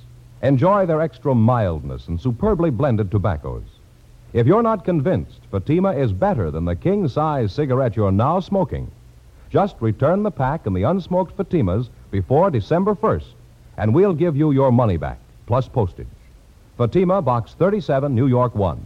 Enjoy 0.42 0.86
their 0.86 1.00
extra 1.00 1.34
mildness 1.34 2.08
and 2.08 2.18
superbly 2.18 2.70
blended 2.70 3.10
tobaccos. 3.10 3.64
If 4.32 4.46
you're 4.46 4.62
not 4.62 4.84
convinced 4.84 5.40
Fatima 5.50 5.90
is 5.92 6.12
better 6.12 6.52
than 6.52 6.64
the 6.64 6.76
king 6.76 7.08
size 7.08 7.52
cigarette 7.52 7.96
you're 7.96 8.12
now 8.12 8.38
smoking, 8.38 8.90
just 9.50 9.74
return 9.80 10.22
the 10.22 10.30
pack 10.30 10.66
and 10.66 10.76
the 10.76 10.82
unsmoked 10.82 11.36
Fatimas 11.36 11.88
before 12.12 12.50
December 12.50 12.94
1st, 12.94 13.32
and 13.80 13.94
we'll 13.94 14.12
give 14.12 14.36
you 14.36 14.52
your 14.52 14.70
money 14.70 14.98
back, 14.98 15.18
plus 15.46 15.66
postage. 15.66 16.06
Fatima, 16.76 17.22
Box 17.22 17.54
37, 17.54 18.14
New 18.14 18.26
York 18.26 18.54
1. 18.54 18.78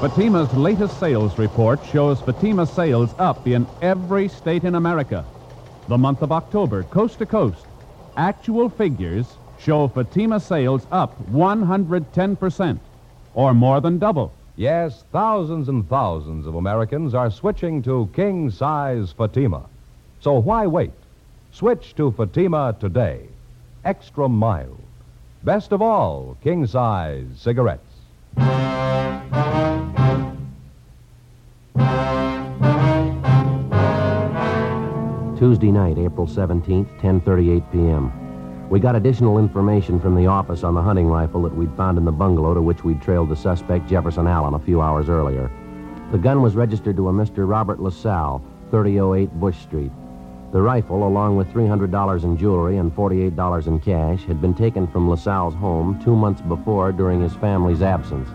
Fatima's 0.00 0.52
latest 0.54 0.98
sales 0.98 1.38
report 1.38 1.78
shows 1.84 2.22
Fatima 2.22 2.66
sales 2.66 3.14
up 3.18 3.46
in 3.46 3.66
every 3.82 4.28
state 4.28 4.64
in 4.64 4.76
America. 4.76 5.26
The 5.88 5.98
month 5.98 6.22
of 6.22 6.32
October, 6.32 6.84
coast 6.84 7.18
to 7.18 7.26
coast, 7.26 7.66
actual 8.16 8.70
figures 8.70 9.36
show 9.60 9.88
Fatima 9.88 10.40
sales 10.40 10.86
up 10.90 11.14
110%, 11.30 12.78
or 13.34 13.52
more 13.52 13.80
than 13.82 13.98
double. 13.98 14.32
Yes, 14.56 15.04
thousands 15.12 15.68
and 15.68 15.86
thousands 15.88 16.46
of 16.46 16.54
Americans 16.54 17.14
are 17.14 17.30
switching 17.30 17.82
to 17.82 18.08
king 18.14 18.50
size 18.50 19.12
Fatima. 19.12 19.66
So 20.20 20.38
why 20.38 20.66
wait? 20.66 20.92
Switch 21.52 21.94
to 21.96 22.12
Fatima 22.12 22.76
today. 22.78 23.28
Extra 23.84 24.28
mild. 24.28 24.80
Best 25.42 25.72
of 25.72 25.80
all, 25.80 26.36
king 26.42 26.66
size 26.66 27.26
cigarettes. 27.36 27.82
Tuesday 35.38 35.70
night, 35.70 35.98
April 35.98 36.26
17th, 36.26 36.88
10:38 37.00 37.72
p.m. 37.72 38.12
We 38.68 38.80
got 38.80 38.96
additional 38.96 39.38
information 39.38 39.98
from 40.00 40.14
the 40.14 40.26
office 40.26 40.62
on 40.62 40.74
the 40.74 40.82
hunting 40.82 41.06
rifle 41.06 41.42
that 41.42 41.54
we'd 41.54 41.72
found 41.74 41.96
in 41.96 42.04
the 42.04 42.12
bungalow 42.12 42.54
to 42.54 42.60
which 42.60 42.84
we'd 42.84 43.00
trailed 43.00 43.30
the 43.30 43.36
suspect, 43.36 43.88
Jefferson 43.88 44.26
Allen, 44.26 44.54
a 44.54 44.58
few 44.58 44.82
hours 44.82 45.08
earlier. 45.08 45.50
The 46.12 46.18
gun 46.18 46.42
was 46.42 46.54
registered 46.54 46.96
to 46.96 47.08
a 47.08 47.12
Mr. 47.12 47.48
Robert 47.48 47.80
LaSalle, 47.80 48.42
3008 48.70 49.30
Bush 49.40 49.58
Street. 49.58 49.92
The 50.50 50.62
rifle, 50.62 51.06
along 51.06 51.36
with 51.36 51.52
$300 51.52 52.24
in 52.24 52.36
jewelry 52.38 52.78
and 52.78 52.94
$48 52.94 53.66
in 53.66 53.80
cash, 53.80 54.24
had 54.24 54.40
been 54.40 54.54
taken 54.54 54.86
from 54.86 55.10
LaSalle's 55.10 55.54
home 55.54 56.00
two 56.02 56.16
months 56.16 56.40
before 56.40 56.90
during 56.90 57.20
his 57.20 57.34
family's 57.34 57.82
absence. 57.82 58.30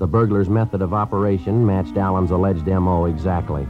The 0.00 0.08
burglar's 0.08 0.48
method 0.48 0.82
of 0.82 0.92
operation 0.92 1.64
matched 1.64 1.96
Allen's 1.96 2.32
alleged 2.32 2.66
M.O. 2.66 3.04
exactly. 3.04 3.68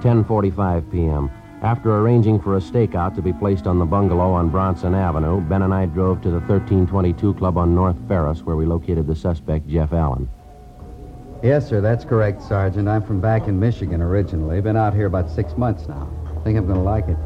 10:45 0.00 0.92
p.m. 0.92 1.28
After 1.62 1.98
arranging 1.98 2.40
for 2.40 2.56
a 2.56 2.60
stakeout 2.60 3.16
to 3.16 3.22
be 3.22 3.32
placed 3.32 3.66
on 3.66 3.78
the 3.78 3.84
bungalow 3.84 4.30
on 4.30 4.48
Bronson 4.48 4.94
Avenue, 4.94 5.40
Ben 5.40 5.62
and 5.62 5.74
I 5.74 5.86
drove 5.86 6.22
to 6.22 6.28
the 6.28 6.38
1322 6.38 7.34
Club 7.34 7.58
on 7.58 7.74
North 7.74 7.96
Ferris, 8.06 8.44
where 8.44 8.56
we 8.56 8.64
located 8.64 9.08
the 9.08 9.16
suspect, 9.16 9.66
Jeff 9.66 9.92
Allen. 9.92 10.28
Yes, 11.42 11.68
sir, 11.68 11.80
that's 11.80 12.04
correct, 12.04 12.42
Sergeant. 12.42 12.88
I'm 12.88 13.02
from 13.02 13.20
back 13.20 13.48
in 13.48 13.58
Michigan 13.58 14.00
originally. 14.00 14.60
Been 14.60 14.76
out 14.76 14.94
here 14.94 15.06
about 15.06 15.28
six 15.28 15.56
months 15.56 15.88
now. 15.88 16.08
I 16.40 16.42
think 16.42 16.56
I'm 16.58 16.66
going 16.66 16.78
to 16.78 16.84
like 16.84 17.06
it. 17.08 17.16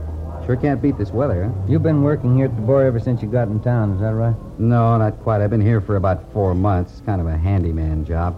Sure 0.45 0.57
can't 0.57 0.83
beat 0.83 0.99
this 0.99 1.11
weather, 1.11 1.45
huh? 1.45 1.67
You've 1.67 1.83
been 1.83 2.03
working 2.03 2.37
here 2.37 2.47
at 2.47 2.57
the 2.57 2.63
bar 2.63 2.85
ever 2.85 3.01
since 3.01 3.23
you 3.23 3.29
got 3.29 3.49
in 3.49 3.61
town, 3.61 3.95
is 3.95 4.01
that 4.01 4.13
right? 4.13 4.35
No, 4.59 4.99
not 4.99 5.19
quite. 5.23 5.41
I've 5.41 5.51
been 5.51 5.61
here 5.61 5.81
for 5.81 5.97
about 5.97 6.31
four 6.33 6.55
months. 6.55 6.93
It's 6.93 7.01
kind 7.01 7.21
of 7.21 7.27
a 7.27 7.37
handyman 7.37 8.05
job. 8.05 8.37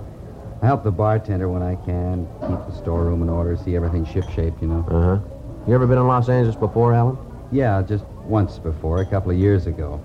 I 0.63 0.67
help 0.67 0.85
the 0.85 0.93
bartender 0.93 1.49
when 1.49 1.63
I 1.63 1.75
can, 1.85 2.29
keep 2.43 2.59
the 2.67 2.73
storeroom 2.73 3.23
in 3.23 3.29
order, 3.29 3.57
see 3.57 3.75
everything 3.75 4.05
shipshape, 4.05 4.61
you 4.61 4.69
know. 4.69 4.85
Uh 4.89 5.17
huh. 5.17 5.19
You 5.67 5.75
ever 5.75 5.87
been 5.87 5.99
in 5.99 6.07
Los 6.07 6.29
Angeles 6.29 6.55
before, 6.57 6.95
Allen? 6.95 7.19
Yeah, 7.51 7.83
just 7.83 8.05
once 8.25 8.59
before, 8.59 9.01
a 9.01 9.07
couple 9.07 9.33
of 9.33 9.39
years 9.39 9.67
ago. 9.67 10.01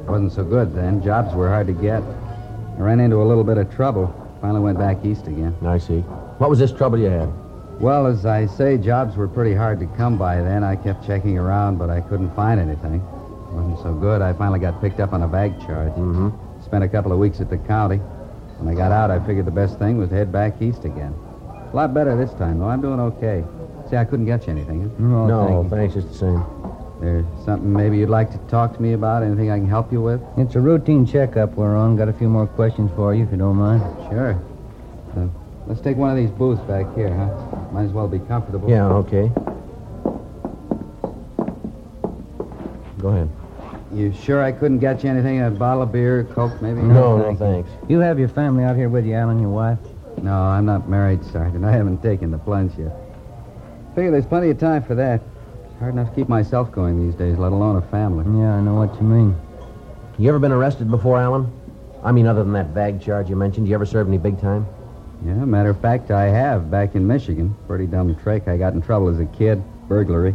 It 0.00 0.10
Wasn't 0.10 0.32
so 0.32 0.42
good 0.42 0.74
then. 0.74 1.02
Jobs 1.02 1.34
were 1.34 1.48
hard 1.48 1.68
to 1.68 1.72
get. 1.72 2.02
I 2.02 2.80
ran 2.80 2.98
into 2.98 3.22
a 3.22 3.24
little 3.24 3.44
bit 3.44 3.58
of 3.58 3.72
trouble. 3.72 4.12
Finally 4.40 4.60
went 4.60 4.78
back 4.78 5.04
east 5.04 5.28
again. 5.28 5.54
I 5.64 5.78
see. 5.78 6.00
What 6.38 6.50
was 6.50 6.58
this 6.58 6.72
trouble 6.72 6.98
you 6.98 7.10
had? 7.10 7.32
Well, 7.80 8.06
as 8.06 8.24
I 8.24 8.46
say, 8.46 8.78
jobs 8.78 9.16
were 9.16 9.28
pretty 9.28 9.54
hard 9.54 9.80
to 9.80 9.86
come 9.96 10.16
by 10.16 10.36
then. 10.40 10.62
I 10.64 10.76
kept 10.76 11.06
checking 11.06 11.36
around, 11.38 11.78
but 11.78 11.90
I 11.90 12.00
couldn't 12.00 12.34
find 12.34 12.60
anything. 12.60 12.94
It 12.94 13.54
Wasn't 13.54 13.78
so 13.80 13.92
good. 13.94 14.22
I 14.22 14.32
finally 14.32 14.60
got 14.60 14.80
picked 14.80 15.00
up 15.00 15.12
on 15.12 15.22
a 15.22 15.28
vag 15.28 15.58
charge. 15.60 15.92
Mm-hmm. 15.92 16.62
Spent 16.64 16.84
a 16.84 16.88
couple 16.88 17.12
of 17.12 17.18
weeks 17.18 17.40
at 17.40 17.50
the 17.50 17.58
county. 17.58 17.98
When 18.58 18.72
I 18.72 18.76
got 18.76 18.92
out, 18.92 19.10
I 19.10 19.18
figured 19.26 19.46
the 19.46 19.50
best 19.50 19.78
thing 19.78 19.98
was 19.98 20.08
to 20.10 20.14
head 20.14 20.32
back 20.32 20.62
east 20.62 20.84
again. 20.84 21.14
A 21.72 21.76
lot 21.76 21.92
better 21.92 22.16
this 22.16 22.32
time, 22.34 22.58
though. 22.60 22.68
I'm 22.68 22.80
doing 22.80 23.00
okay. 23.00 23.44
See, 23.90 23.96
I 23.96 24.04
couldn't 24.04 24.26
get 24.26 24.46
you 24.46 24.52
anything. 24.52 24.88
Huh? 24.88 25.26
No, 25.26 25.26
no, 25.26 25.68
thank 25.68 25.92
thanks, 25.92 25.94
just 25.94 26.08
the 26.08 26.14
same. 26.14 26.44
There's 27.00 27.26
something 27.44 27.70
maybe 27.70 27.98
you'd 27.98 28.08
like 28.08 28.30
to 28.30 28.38
talk 28.48 28.74
to 28.76 28.80
me 28.80 28.92
about? 28.92 29.22
Anything 29.24 29.50
I 29.50 29.58
can 29.58 29.68
help 29.68 29.92
you 29.92 30.00
with? 30.00 30.22
It's 30.38 30.54
a 30.54 30.60
routine 30.60 31.04
checkup 31.04 31.54
we're 31.54 31.76
on. 31.76 31.96
Got 31.96 32.08
a 32.08 32.12
few 32.12 32.28
more 32.28 32.46
questions 32.46 32.90
for 32.94 33.14
you, 33.14 33.24
if 33.24 33.32
you 33.32 33.36
don't 33.36 33.56
mind. 33.56 33.82
Sure. 34.08 34.40
Uh, 35.16 35.26
let's 35.66 35.80
take 35.80 35.96
one 35.96 36.10
of 36.10 36.16
these 36.16 36.30
booths 36.30 36.62
back 36.62 36.92
here, 36.94 37.14
huh? 37.14 37.70
Might 37.72 37.84
as 37.84 37.92
well 37.92 38.08
be 38.08 38.18
comfortable. 38.20 38.68
Yeah, 38.68 38.86
okay. 38.86 39.30
Go 42.98 43.08
ahead. 43.08 43.28
You 43.92 44.12
sure 44.12 44.42
I 44.42 44.50
couldn't 44.50 44.78
get 44.78 45.04
you 45.04 45.10
anything? 45.10 45.40
A 45.42 45.50
bottle 45.50 45.82
of 45.82 45.92
beer, 45.92 46.24
Coke, 46.24 46.60
maybe? 46.60 46.80
No, 46.80 47.18
no, 47.18 47.24
thank 47.24 47.38
thanks. 47.38 47.70
You 47.88 48.00
have 48.00 48.18
your 48.18 48.28
family 48.28 48.64
out 48.64 48.76
here 48.76 48.88
with 48.88 49.06
you, 49.06 49.14
Allen, 49.14 49.38
your 49.38 49.50
wife? 49.50 49.78
No, 50.22 50.32
I'm 50.32 50.64
not 50.64 50.88
married, 50.88 51.24
Sergeant. 51.24 51.64
I 51.64 51.72
haven't 51.72 52.02
taken 52.02 52.30
the 52.30 52.38
plunge 52.38 52.76
yet. 52.78 52.96
Figure 53.94 54.10
there's 54.10 54.26
plenty 54.26 54.50
of 54.50 54.58
time 54.58 54.82
for 54.82 54.94
that. 54.96 55.20
It's 55.64 55.78
hard 55.78 55.94
enough 55.94 56.08
to 56.10 56.14
keep 56.14 56.28
myself 56.28 56.72
going 56.72 57.04
these 57.06 57.14
days, 57.14 57.38
let 57.38 57.52
alone 57.52 57.76
a 57.76 57.82
family. 57.82 58.24
Yeah, 58.40 58.54
I 58.54 58.60
know 58.60 58.74
what 58.74 58.94
you 58.96 59.02
mean. 59.02 59.36
You 60.18 60.28
ever 60.28 60.38
been 60.38 60.52
arrested 60.52 60.90
before, 60.90 61.20
Allen? 61.20 61.52
I 62.02 62.10
mean, 62.10 62.26
other 62.26 62.42
than 62.42 62.52
that 62.54 62.68
vag 62.68 63.00
charge 63.00 63.28
you 63.28 63.36
mentioned, 63.36 63.68
you 63.68 63.74
ever 63.74 63.86
served 63.86 64.08
any 64.08 64.18
big 64.18 64.40
time? 64.40 64.66
Yeah, 65.24 65.44
matter 65.44 65.70
of 65.70 65.80
fact, 65.80 66.10
I 66.10 66.24
have 66.24 66.70
back 66.70 66.94
in 66.94 67.06
Michigan. 67.06 67.54
Pretty 67.66 67.86
dumb 67.86 68.14
trick. 68.16 68.46
I 68.46 68.56
got 68.56 68.74
in 68.74 68.82
trouble 68.82 69.08
as 69.08 69.20
a 69.20 69.24
kid. 69.26 69.62
Burglary. 69.88 70.34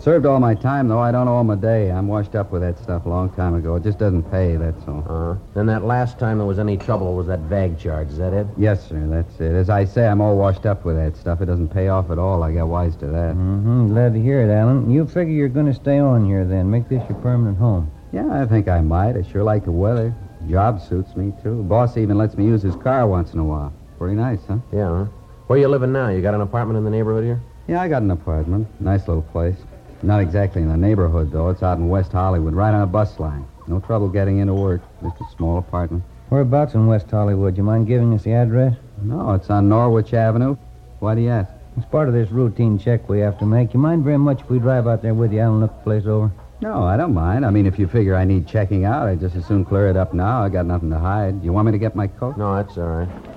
Served 0.00 0.24
all 0.24 0.40
my 0.40 0.54
time, 0.54 0.88
though. 0.88 0.98
I 0.98 1.12
don't 1.12 1.28
owe 1.28 1.40
'em 1.40 1.50
a 1.50 1.56
day. 1.56 1.92
I'm 1.92 2.08
washed 2.08 2.34
up 2.34 2.50
with 2.50 2.62
that 2.62 2.78
stuff 2.78 3.04
a 3.04 3.08
long 3.10 3.28
time 3.30 3.54
ago. 3.54 3.76
It 3.76 3.82
just 3.82 3.98
doesn't 3.98 4.22
pay, 4.30 4.56
that's 4.56 4.88
all. 4.88 5.04
Uh-huh. 5.06 5.34
Then 5.54 5.66
that 5.66 5.84
last 5.84 6.18
time 6.18 6.38
there 6.38 6.46
was 6.46 6.58
any 6.58 6.78
trouble 6.78 7.14
was 7.14 7.26
that 7.26 7.40
vag 7.40 7.76
charge. 7.76 8.08
Is 8.08 8.16
that 8.16 8.32
it? 8.32 8.46
Yes, 8.56 8.88
sir, 8.88 9.06
that's 9.08 9.38
it. 9.40 9.52
As 9.52 9.68
I 9.68 9.84
say, 9.84 10.08
I'm 10.08 10.22
all 10.22 10.38
washed 10.38 10.64
up 10.64 10.86
with 10.86 10.96
that 10.96 11.16
stuff. 11.16 11.42
It 11.42 11.46
doesn't 11.46 11.68
pay 11.68 11.88
off 11.88 12.10
at 12.10 12.18
all. 12.18 12.42
I 12.42 12.50
got 12.50 12.68
wise 12.68 12.96
to 12.96 13.06
that. 13.08 13.34
Mm-hmm. 13.34 13.88
Glad 13.88 14.14
to 14.14 14.22
hear 14.22 14.40
it, 14.40 14.50
Allen. 14.50 14.90
You 14.90 15.06
figure 15.06 15.34
you're 15.34 15.48
going 15.50 15.66
to 15.66 15.74
stay 15.74 15.98
on 15.98 16.24
here 16.24 16.46
then. 16.46 16.70
Make 16.70 16.88
this 16.88 17.06
your 17.08 17.18
permanent 17.18 17.58
home. 17.58 17.90
Yeah, 18.10 18.26
I 18.32 18.46
think 18.46 18.68
I 18.68 18.80
might. 18.80 19.16
I 19.18 19.22
sure 19.22 19.44
like 19.44 19.66
the 19.66 19.72
weather. 19.72 20.14
Job 20.48 20.80
suits 20.80 21.14
me, 21.14 21.34
too. 21.42 21.62
Boss 21.64 21.98
even 21.98 22.16
lets 22.16 22.38
me 22.38 22.46
use 22.46 22.62
his 22.62 22.74
car 22.76 23.06
once 23.06 23.34
in 23.34 23.38
a 23.38 23.44
while. 23.44 23.70
Pretty 24.00 24.16
nice, 24.16 24.38
huh? 24.48 24.56
Yeah, 24.72 24.88
huh? 24.88 25.04
Where 25.46 25.58
you 25.58 25.68
living 25.68 25.92
now? 25.92 26.08
You 26.08 26.22
got 26.22 26.32
an 26.32 26.40
apartment 26.40 26.78
in 26.78 26.84
the 26.84 26.90
neighborhood 26.90 27.22
here? 27.22 27.38
Yeah, 27.68 27.82
I 27.82 27.88
got 27.88 28.00
an 28.00 28.10
apartment. 28.10 28.66
Nice 28.80 29.06
little 29.06 29.22
place. 29.22 29.58
Not 30.02 30.22
exactly 30.22 30.62
in 30.62 30.68
the 30.68 30.76
neighborhood, 30.78 31.30
though. 31.30 31.50
It's 31.50 31.62
out 31.62 31.76
in 31.76 31.86
West 31.86 32.10
Hollywood, 32.10 32.54
right 32.54 32.72
on 32.72 32.80
a 32.80 32.86
bus 32.86 33.20
line. 33.20 33.44
No 33.66 33.78
trouble 33.78 34.08
getting 34.08 34.38
into 34.38 34.54
work. 34.54 34.80
Just 35.02 35.20
a 35.20 35.36
small 35.36 35.58
apartment. 35.58 36.02
Whereabouts 36.30 36.72
in 36.72 36.86
West 36.86 37.10
Hollywood? 37.10 37.58
You 37.58 37.62
mind 37.62 37.88
giving 37.88 38.14
us 38.14 38.22
the 38.22 38.32
address? 38.32 38.74
No, 39.02 39.32
it's 39.34 39.50
on 39.50 39.68
Norwich 39.68 40.14
Avenue. 40.14 40.56
Why 41.00 41.14
do 41.14 41.20
you 41.20 41.28
ask? 41.28 41.52
It's 41.76 41.84
part 41.84 42.08
of 42.08 42.14
this 42.14 42.30
routine 42.30 42.78
check 42.78 43.06
we 43.06 43.20
have 43.20 43.38
to 43.40 43.44
make. 43.44 43.74
You 43.74 43.80
mind 43.80 44.02
very 44.02 44.16
much 44.16 44.40
if 44.40 44.48
we 44.48 44.60
drive 44.60 44.86
out 44.86 45.02
there 45.02 45.12
with 45.12 45.30
you, 45.30 45.40
Allen, 45.40 45.60
look 45.60 45.76
the 45.76 45.84
place 45.84 46.06
over? 46.06 46.32
No, 46.62 46.84
I 46.84 46.96
don't 46.96 47.12
mind. 47.12 47.44
I 47.44 47.50
mean, 47.50 47.66
if 47.66 47.78
you 47.78 47.86
figure 47.86 48.16
I 48.16 48.24
need 48.24 48.48
checking 48.48 48.86
out, 48.86 49.08
I'd 49.08 49.20
just 49.20 49.36
as 49.36 49.44
soon 49.44 49.62
clear 49.62 49.88
it 49.88 49.96
up 49.98 50.14
now. 50.14 50.42
I 50.42 50.48
got 50.48 50.64
nothing 50.64 50.88
to 50.88 50.98
hide. 50.98 51.44
You 51.44 51.52
want 51.52 51.66
me 51.66 51.72
to 51.72 51.78
get 51.78 51.94
my 51.94 52.06
coat? 52.06 52.38
No, 52.38 52.56
that's 52.56 52.78
all 52.78 52.84
right. 52.84 53.29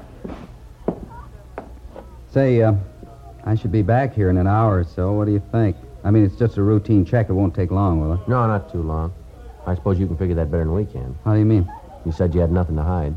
Say, 2.33 2.63
uh, 2.63 2.73
I 3.43 3.53
should 3.53 3.71
be 3.71 3.83
back 3.83 4.15
here 4.15 4.31
in 4.31 4.37
an 4.37 4.47
hour 4.47 4.79
or 4.79 4.83
so. 4.83 5.11
What 5.11 5.25
do 5.25 5.31
you 5.33 5.43
think? 5.51 5.77
I 6.03 6.09
mean, 6.09 6.25
it's 6.25 6.35
just 6.35 6.57
a 6.57 6.63
routine 6.63 7.05
check. 7.05 7.29
It 7.29 7.33
won't 7.33 7.53
take 7.53 7.69
long, 7.69 8.01
will 8.01 8.13
it? 8.13 8.27
No, 8.27 8.47
not 8.47 8.71
too 8.71 8.81
long. 8.81 9.13
I 9.67 9.75
suppose 9.75 9.99
you 9.99 10.07
can 10.07 10.17
figure 10.17 10.33
that 10.37 10.49
better 10.49 10.63
than 10.63 10.73
we 10.73 10.85
can. 10.85 11.15
How 11.23 11.33
do 11.33 11.39
you 11.39 11.45
mean? 11.45 11.71
You 12.07 12.11
said 12.11 12.33
you 12.33 12.41
had 12.41 12.51
nothing 12.51 12.75
to 12.77 12.81
hide. 12.81 13.15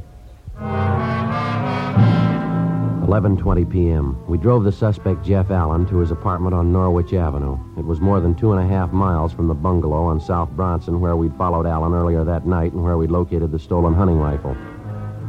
11:20 3.08 3.72
p.m. 3.72 4.22
We 4.28 4.36
drove 4.36 4.64
the 4.64 4.72
suspect 4.72 5.24
Jeff 5.24 5.50
Allen 5.50 5.86
to 5.86 5.96
his 5.96 6.10
apartment 6.10 6.54
on 6.54 6.70
Norwich 6.70 7.14
Avenue. 7.14 7.58
It 7.78 7.86
was 7.86 8.00
more 8.02 8.20
than 8.20 8.34
two 8.34 8.52
and 8.52 8.60
a 8.60 8.66
half 8.68 8.92
miles 8.92 9.32
from 9.32 9.48
the 9.48 9.54
bungalow 9.54 10.04
on 10.04 10.20
South 10.20 10.50
Bronson, 10.50 11.00
where 11.00 11.16
we'd 11.16 11.34
followed 11.36 11.64
Allen 11.64 11.94
earlier 11.94 12.22
that 12.22 12.46
night 12.46 12.74
and 12.74 12.84
where 12.84 12.98
we'd 12.98 13.10
located 13.10 13.50
the 13.50 13.58
stolen 13.58 13.94
hunting 13.94 14.18
rifle. 14.18 14.54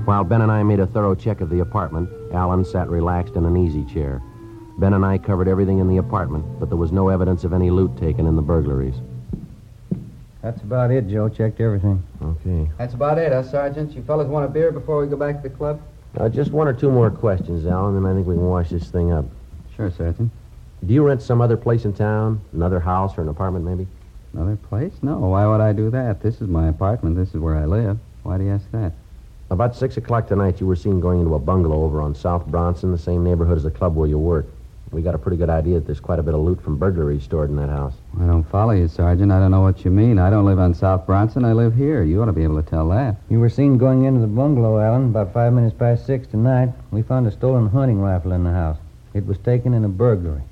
While 0.08 0.24
Ben 0.24 0.42
and 0.42 0.50
I 0.50 0.64
made 0.64 0.80
a 0.80 0.88
thorough 0.88 1.16
check 1.16 1.42
of 1.42 1.50
the 1.50 1.60
apartment, 1.60 2.10
Allen 2.32 2.64
sat 2.64 2.88
relaxed 2.88 3.36
in 3.36 3.44
an 3.44 3.58
easy 3.58 3.84
chair. 3.84 4.22
Ben 4.78 4.94
and 4.94 5.06
I 5.06 5.18
covered 5.18 5.50
everything 5.50 5.80
in 5.80 5.90
the 5.90 5.98
apartment, 5.98 6.46
but 6.62 6.70
there 6.70 6.78
was 6.78 6.94
no 6.94 7.10
evidence 7.10 7.44
of 7.44 7.52
any 7.52 7.70
loot 7.70 7.98
taken 7.98 8.26
in 8.26 8.38
the 8.38 8.42
burglaries. 8.42 8.96
That's 10.42 10.62
about 10.62 10.92
it, 10.92 11.10
Joe. 11.10 11.28
Checked 11.28 11.60
everything. 11.60 12.02
Okay. 12.24 12.72
That's 12.78 12.94
about 12.94 13.18
it, 13.18 13.34
huh, 13.34 13.44
Sergeant? 13.44 13.92
You 13.98 14.02
fellas 14.02 14.30
want 14.30 14.46
a 14.46 14.48
beer 14.48 14.72
before 14.72 15.02
we 15.02 15.08
go 15.08 15.18
back 15.18 15.44
to 15.44 15.50
the 15.50 15.54
club? 15.54 15.82
Uh, 16.18 16.30
just 16.30 16.52
one 16.52 16.70
or 16.70 16.74
two 16.74 16.90
more 16.90 17.12
questions, 17.12 17.66
Allen, 17.66 17.98
and 17.98 18.08
I 18.08 18.14
think 18.14 18.28
we 18.28 18.36
can 18.36 18.48
wash 18.48 18.70
this 18.70 18.90
thing 18.90 19.12
up. 19.12 19.26
Sure, 19.76 19.92
Sergeant. 19.92 20.32
Do 20.86 20.94
you 20.94 21.04
rent 21.04 21.22
some 21.22 21.42
other 21.42 21.58
place 21.58 21.84
in 21.84 21.92
town? 21.92 22.40
Another 22.54 22.80
house 22.80 23.18
or 23.18 23.24
an 23.24 23.28
apartment, 23.28 23.66
maybe? 23.66 23.86
Another 24.32 24.56
place? 24.56 24.94
No. 25.02 25.18
Why 25.18 25.46
would 25.46 25.60
I 25.60 25.74
do 25.74 25.90
that? 25.90 26.22
This 26.22 26.36
is 26.36 26.48
my 26.48 26.70
apartment. 26.70 27.18
This 27.18 27.36
is 27.36 27.42
where 27.42 27.58
I 27.58 27.66
live. 27.66 28.00
Why 28.24 28.38
do 28.38 28.46
you 28.46 28.52
ask 28.52 28.72
that? 28.72 28.94
About 29.50 29.78
6 29.78 29.96
o'clock 29.96 30.28
tonight, 30.28 30.60
you 30.60 30.68
were 30.68 30.76
seen 30.76 31.00
going 31.00 31.22
into 31.22 31.34
a 31.36 31.40
bungalow 31.40 31.84
over 31.84 32.02
on 32.02 32.14
South 32.14 32.46
Bronson, 32.48 32.92
the 32.92 32.98
same 32.98 33.24
neighborhood 33.24 33.58
as 33.58 33.64
the 33.64 33.72
club 33.72 33.96
where 33.96 34.08
you 34.08 34.20
work. 34.20 34.46
We 34.92 35.02
got 35.02 35.16
a 35.16 35.18
pretty 35.18 35.38
good 35.38 35.50
idea 35.50 35.76
that 35.76 35.86
there's 35.86 36.02
quite 36.02 36.20
a 36.20 36.24
bit 36.24 36.34
of 36.34 36.42
loot 36.42 36.62
from 36.62 36.78
burglaries 36.78 37.24
stored 37.24 37.50
in 37.50 37.56
that 37.58 37.70
house. 37.70 37.94
I 38.20 38.26
don't 38.26 38.44
follow 38.44 38.72
you, 38.72 38.90
Sergeant. 38.90 39.32
I 39.32 39.40
don't 39.40 39.52
know 39.52 39.62
what 39.62 39.86
you 39.86 39.92
mean. 39.92 40.20
I 40.20 40.30
don't 40.30 40.46
live 40.46 40.60
on 40.60 40.74
South 40.74 41.06
Bronson. 41.06 41.46
I 41.46 41.54
live 41.54 41.76
here. 41.76 42.04
You 42.04 42.22
ought 42.22 42.26
to 42.26 42.34
be 42.34 42.44
able 42.44 42.62
to 42.62 42.70
tell 42.70 42.90
that. 42.90 43.16
You 43.30 43.40
were 43.40 43.50
seen 43.50 43.78
going 43.78 44.04
into 44.04 44.20
the 44.20 44.28
bungalow, 44.28 44.80
Allen, 44.80 45.06
about 45.06 45.34
five 45.34 45.54
minutes 45.54 45.76
past 45.78 46.06
six 46.06 46.28
tonight. 46.28 46.70
We 46.92 47.02
found 47.02 47.28
a 47.28 47.32
stolen 47.32 47.70
hunting 47.70 48.02
rifle 48.02 48.34
in 48.34 48.44
the 48.44 48.52
house. 48.52 48.78
It 49.14 49.26
was 49.26 49.38
taken 49.40 49.74
in 49.74 49.86
a 49.86 49.90
burglary. 49.90 50.44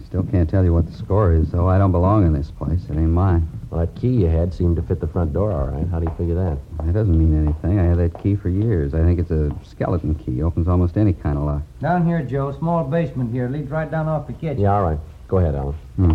Still 0.06 0.22
can't 0.22 0.48
tell 0.48 0.64
you 0.64 0.72
what 0.72 0.86
the 0.86 0.96
score 0.96 1.32
is, 1.32 1.50
though. 1.50 1.68
I 1.68 1.76
don't 1.76 1.92
belong 1.92 2.24
in 2.26 2.32
this 2.32 2.50
place. 2.50 2.80
It 2.88 2.96
ain't 2.96 3.10
mine. 3.10 3.48
Well, 3.70 3.84
that 3.84 3.94
key 4.00 4.08
you 4.08 4.26
had 4.26 4.54
seemed 4.54 4.76
to 4.76 4.82
fit 4.82 4.98
the 4.98 5.06
front 5.06 5.34
door 5.34 5.52
all 5.52 5.66
right. 5.66 5.86
How 5.88 6.00
do 6.00 6.06
you 6.06 6.16
figure 6.16 6.34
that? 6.36 6.56
That 6.86 6.94
doesn't 6.94 7.18
mean 7.18 7.36
anything. 7.44 7.78
I 7.78 7.84
had 7.84 7.98
that 7.98 8.22
key 8.22 8.34
for 8.34 8.48
years. 8.48 8.94
I 8.94 9.02
think 9.02 9.18
it's 9.18 9.30
a 9.30 9.54
skeleton 9.62 10.14
key. 10.14 10.42
Opens 10.42 10.68
almost 10.68 10.96
any 10.96 11.12
kind 11.12 11.36
of 11.36 11.44
lock. 11.44 11.62
Down 11.80 12.06
here, 12.06 12.22
Joe. 12.22 12.52
Small 12.52 12.84
basement 12.84 13.30
here. 13.30 13.48
Leads 13.48 13.70
right 13.70 13.90
down 13.90 14.08
off 14.08 14.26
the 14.26 14.32
kitchen. 14.32 14.60
Yeah, 14.60 14.72
all 14.74 14.82
right. 14.82 14.98
Go 15.28 15.36
ahead, 15.36 15.54
Allen. 15.54 15.74
Hmm. 15.96 16.14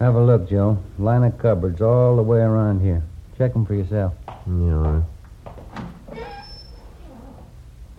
Have 0.00 0.16
a 0.16 0.22
look, 0.24 0.48
Joe. 0.48 0.78
Line 0.98 1.22
of 1.22 1.38
cupboards 1.38 1.80
all 1.80 2.16
the 2.16 2.22
way 2.22 2.40
around 2.40 2.80
here. 2.80 3.02
Check 3.38 3.52
them 3.52 3.64
for 3.64 3.74
yourself. 3.74 4.12
Yeah, 4.26 4.74
all 4.74 4.82
right. 4.82 5.02
It's 6.12 6.20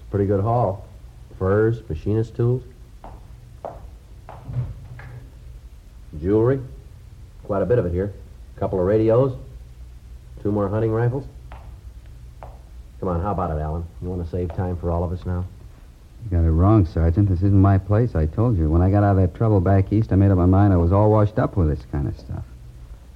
a 0.01 0.11
pretty 0.11 0.25
good 0.25 0.41
haul. 0.41 0.85
Furs, 1.39 1.81
machinist 1.87 2.35
tools. 2.35 2.63
Jewelry. 6.21 6.61
Quite 7.43 7.61
a 7.61 7.65
bit 7.65 7.79
of 7.79 7.85
it 7.85 7.93
here. 7.93 8.13
A 8.55 8.59
couple 8.59 8.79
of 8.79 8.85
radios. 8.85 9.37
Two 10.43 10.51
more 10.51 10.67
hunting 10.69 10.91
rifles. 10.91 11.25
Come 12.99 13.09
on, 13.09 13.21
how 13.21 13.31
about 13.31 13.51
it, 13.51 13.61
Allen? 13.61 13.85
You 14.01 14.09
want 14.09 14.23
to 14.23 14.29
save 14.29 14.55
time 14.55 14.75
for 14.77 14.89
all 14.91 15.03
of 15.03 15.11
us 15.11 15.25
now? 15.25 15.45
You 16.23 16.37
got 16.37 16.43
it 16.43 16.51
wrong, 16.51 16.85
Sergeant. 16.85 17.29
This 17.29 17.39
isn't 17.39 17.61
my 17.61 17.77
place, 17.77 18.15
I 18.15 18.25
told 18.25 18.57
you. 18.57 18.69
When 18.69 18.81
I 18.81 18.89
got 18.89 19.03
out 19.03 19.11
of 19.11 19.17
that 19.17 19.35
trouble 19.35 19.61
back 19.61 19.93
east, 19.93 20.11
I 20.11 20.15
made 20.15 20.31
up 20.31 20.37
my 20.37 20.45
mind 20.45 20.73
I 20.73 20.77
was 20.77 20.91
all 20.91 21.11
washed 21.11 21.37
up 21.37 21.55
with 21.55 21.69
this 21.69 21.85
kind 21.91 22.07
of 22.07 22.17
stuff. 22.17 22.43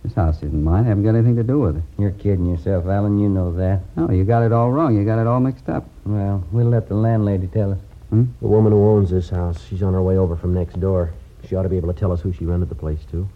This 0.04 0.14
house 0.14 0.38
isn't 0.38 0.64
mine. 0.64 0.86
I 0.86 0.90
haven't 0.90 1.04
got 1.04 1.16
anything 1.16 1.36
to 1.36 1.44
do 1.44 1.60
with 1.60 1.78
it. 1.78 1.84
You're 2.00 2.12
kidding 2.12 2.50
yourself, 2.50 2.86
Allen. 2.88 3.20
You 3.20 3.30
know 3.30 3.54
that. 3.54 3.82
No, 3.96 4.10
you 4.12 4.24
got 4.24 4.44
it 4.44 4.52
all 4.52 4.72
wrong. 4.72 4.96
You 4.96 5.04
got 5.04 5.20
it 5.20 5.28
all 5.28 5.40
mixed 5.40 5.70
up. 5.70 5.86
Well, 6.06 6.44
we'll 6.52 6.70
let 6.70 6.88
the 6.88 6.96
landlady 6.96 7.48
tell 7.48 7.74
us. 7.74 7.80
Hmm? 8.10 8.26
The 8.42 8.48
woman 8.48 8.72
who 8.72 8.90
owns 8.90 9.10
this 9.10 9.30
house, 9.30 9.64
she's 9.68 9.84
on 9.84 9.94
her 9.94 10.02
way 10.02 10.18
over 10.18 10.36
from 10.36 10.54
next 10.54 10.80
door. 10.80 11.12
She 11.48 11.56
ought 11.56 11.64
to 11.64 11.70
be 11.70 11.78
able 11.78 11.94
to 11.94 12.00
tell 12.00 12.12
us 12.12 12.22
who 12.22 12.34
she 12.34 12.46
rented 12.46 12.70
the 12.70 12.76
place 12.76 13.00
to. 13.12 13.28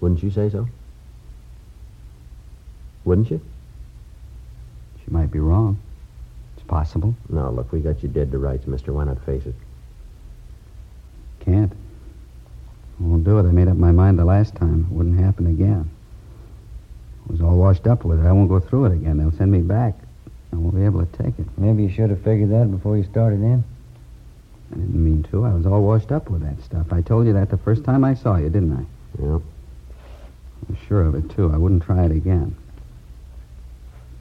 Wouldn't 0.00 0.22
you 0.22 0.30
say 0.30 0.50
so? 0.50 0.68
Wouldn't 3.04 3.30
you? 3.30 3.40
She 5.04 5.10
might 5.10 5.30
be 5.30 5.38
wrong. 5.38 5.78
It's 6.56 6.66
possible. 6.66 7.14
No, 7.28 7.50
look, 7.50 7.72
we 7.72 7.80
got 7.80 8.02
you 8.02 8.08
dead 8.08 8.32
to 8.32 8.38
rights, 8.38 8.66
mister. 8.66 8.92
Why 8.92 9.04
not 9.04 9.24
face 9.24 9.46
it? 9.46 9.54
Can't. 11.40 11.72
Won't 12.98 13.24
do 13.24 13.38
it. 13.38 13.42
I 13.42 13.52
made 13.52 13.68
up 13.68 13.76
my 13.76 13.92
mind 13.92 14.18
the 14.18 14.24
last 14.24 14.56
time. 14.56 14.86
It 14.90 14.94
wouldn't 14.94 15.20
happen 15.20 15.46
again. 15.46 15.88
I 17.28 17.32
was 17.32 17.40
all 17.40 17.56
washed 17.56 17.86
up 17.86 18.04
with 18.04 18.20
it. 18.20 18.26
I 18.26 18.32
won't 18.32 18.48
go 18.48 18.58
through 18.58 18.86
it 18.86 18.92
again. 18.92 19.18
They'll 19.18 19.32
send 19.32 19.52
me 19.52 19.60
back. 19.60 19.94
I 20.52 20.56
won't 20.56 20.74
be 20.74 20.84
able 20.84 21.04
to 21.04 21.22
take 21.22 21.38
it. 21.38 21.46
Maybe 21.56 21.82
you 21.84 21.90
should 21.90 22.10
have 22.10 22.22
figured 22.22 22.50
that 22.50 22.70
before 22.70 22.96
you 22.96 23.04
started 23.04 23.40
in. 23.40 23.64
I 24.72 24.74
didn't 24.76 25.04
mean 25.04 25.22
to. 25.30 25.44
I 25.44 25.52
was 25.52 25.66
all 25.66 25.82
washed 25.82 26.10
up 26.10 26.28
with 26.30 26.42
that 26.42 26.62
stuff. 26.64 26.92
I 26.92 27.00
told 27.00 27.26
you 27.26 27.32
that 27.34 27.50
the 27.50 27.56
first 27.58 27.84
time 27.84 28.04
I 28.04 28.14
saw 28.14 28.36
you, 28.36 28.48
didn't 28.50 28.72
I? 28.72 28.84
Yeah. 29.22 29.38
I 29.38 30.72
was 30.72 30.78
sure 30.88 31.02
of 31.02 31.14
it, 31.14 31.30
too. 31.30 31.52
I 31.52 31.56
wouldn't 31.56 31.84
try 31.84 32.04
it 32.04 32.10
again. 32.10 32.56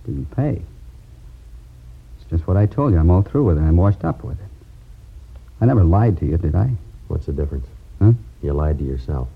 Didn't 0.05 0.29
pay. 0.35 0.61
It's 2.19 2.29
just 2.29 2.47
what 2.47 2.57
I 2.57 2.67
told 2.67 2.93
you. 2.93 2.99
I'm 2.99 3.09
all 3.09 3.23
through 3.23 3.45
with 3.45 3.57
it. 3.57 3.61
I'm 3.61 3.77
washed 3.77 4.03
up 4.03 4.23
with 4.23 4.39
it. 4.39 4.45
I 5.61 5.65
never 5.65 5.83
lied 5.83 6.19
to 6.19 6.25
you, 6.25 6.37
did 6.37 6.53
I? 6.55 6.71
What's 7.07 7.25
the 7.25 7.31
difference? 7.31 7.65
Huh? 7.99 8.11
You 8.41 8.53
lied 8.53 8.77
to 8.79 8.83
yourself. 8.83 9.29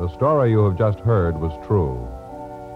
The 0.00 0.08
story 0.14 0.50
you 0.50 0.64
have 0.64 0.78
just 0.78 0.98
heard 1.00 1.40
was 1.40 1.52
true. 1.66 2.09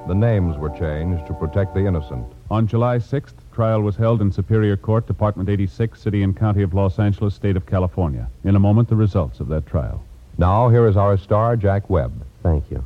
The 0.07 0.15
names 0.15 0.59
were 0.59 0.69
changed 0.69 1.27
to 1.29 1.33
protect 1.33 1.73
the 1.73 1.87
innocent. 1.87 2.27
On 2.51 2.67
July 2.67 2.99
6th, 2.99 3.33
trial 3.53 3.81
was 3.81 3.97
held 3.97 4.21
in 4.21 4.31
Superior 4.31 4.77
Court, 4.77 5.07
Department 5.07 5.49
86, 5.49 5.99
City 5.99 6.23
and 6.23 6.37
County 6.37 6.63
of 6.63 6.75
Los 6.75 6.99
Angeles, 6.99 7.35
State 7.35 7.57
of 7.57 7.65
California. 7.65 8.29
In 8.45 8.55
a 8.55 8.61
moment, 8.61 8.91
the 8.91 8.97
results 8.97 9.41
of 9.41 9.49
that 9.49 9.67
trial. 9.67 10.05
Now, 10.37 10.69
here 10.69 10.87
is 10.87 10.99
our 10.99 11.17
star, 11.17 11.57
Jack 11.57 11.89
Webb. 11.89 12.13
Thank 12.43 12.71
you. 12.71 12.85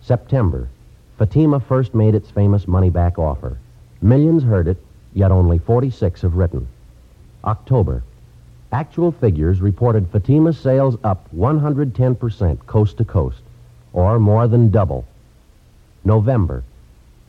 September. 0.00 0.68
Fatima 1.16 1.60
first 1.60 1.94
made 1.94 2.16
its 2.16 2.32
famous 2.32 2.66
money 2.66 2.90
back 2.90 3.20
offer. 3.20 3.56
Millions 4.00 4.42
heard 4.42 4.66
it, 4.66 4.82
yet 5.14 5.30
only 5.30 5.58
46 5.58 6.22
have 6.22 6.34
written. 6.34 6.66
October. 7.44 8.02
Actual 8.72 9.12
figures 9.12 9.60
reported 9.60 10.08
Fatima's 10.10 10.58
sales 10.58 10.96
up 11.04 11.28
110% 11.36 12.66
coast 12.66 12.96
to 12.96 13.04
coast, 13.04 13.42
or 13.92 14.18
more 14.18 14.48
than 14.48 14.70
double. 14.70 15.06
November. 16.04 16.64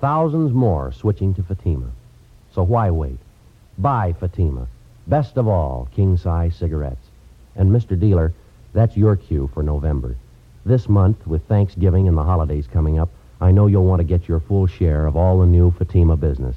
Thousands 0.02 0.52
more 0.54 0.92
switching 0.92 1.34
to 1.36 1.44
Fatima. 1.44 1.92
So 2.54 2.64
why 2.64 2.90
wait? 2.92 3.20
Buy 3.78 4.14
Fatima. 4.14 4.68
Best 5.08 5.38
of 5.38 5.48
all, 5.48 5.88
king 5.96 6.18
size 6.18 6.56
cigarettes. 6.56 7.08
And 7.56 7.72
Mr. 7.72 8.00
Dealer, 8.00 8.34
that's 8.74 8.98
your 8.98 9.16
cue 9.16 9.50
for 9.54 9.64
November. 9.64 10.16
This 10.66 10.90
month, 10.90 11.28
with 11.28 11.44
Thanksgiving 11.46 12.08
and 12.08 12.18
the 12.18 12.24
holidays 12.24 12.68
coming 12.68 13.00
up, 13.00 13.10
I 13.42 13.52
know 13.52 13.68
you'll 13.68 13.86
want 13.86 14.00
to 14.00 14.06
get 14.06 14.28
your 14.28 14.40
full 14.40 14.68
share 14.68 15.06
of 15.06 15.18
all 15.18 15.40
the 15.40 15.46
new 15.46 15.72
Fatima 15.72 16.16
business. 16.16 16.56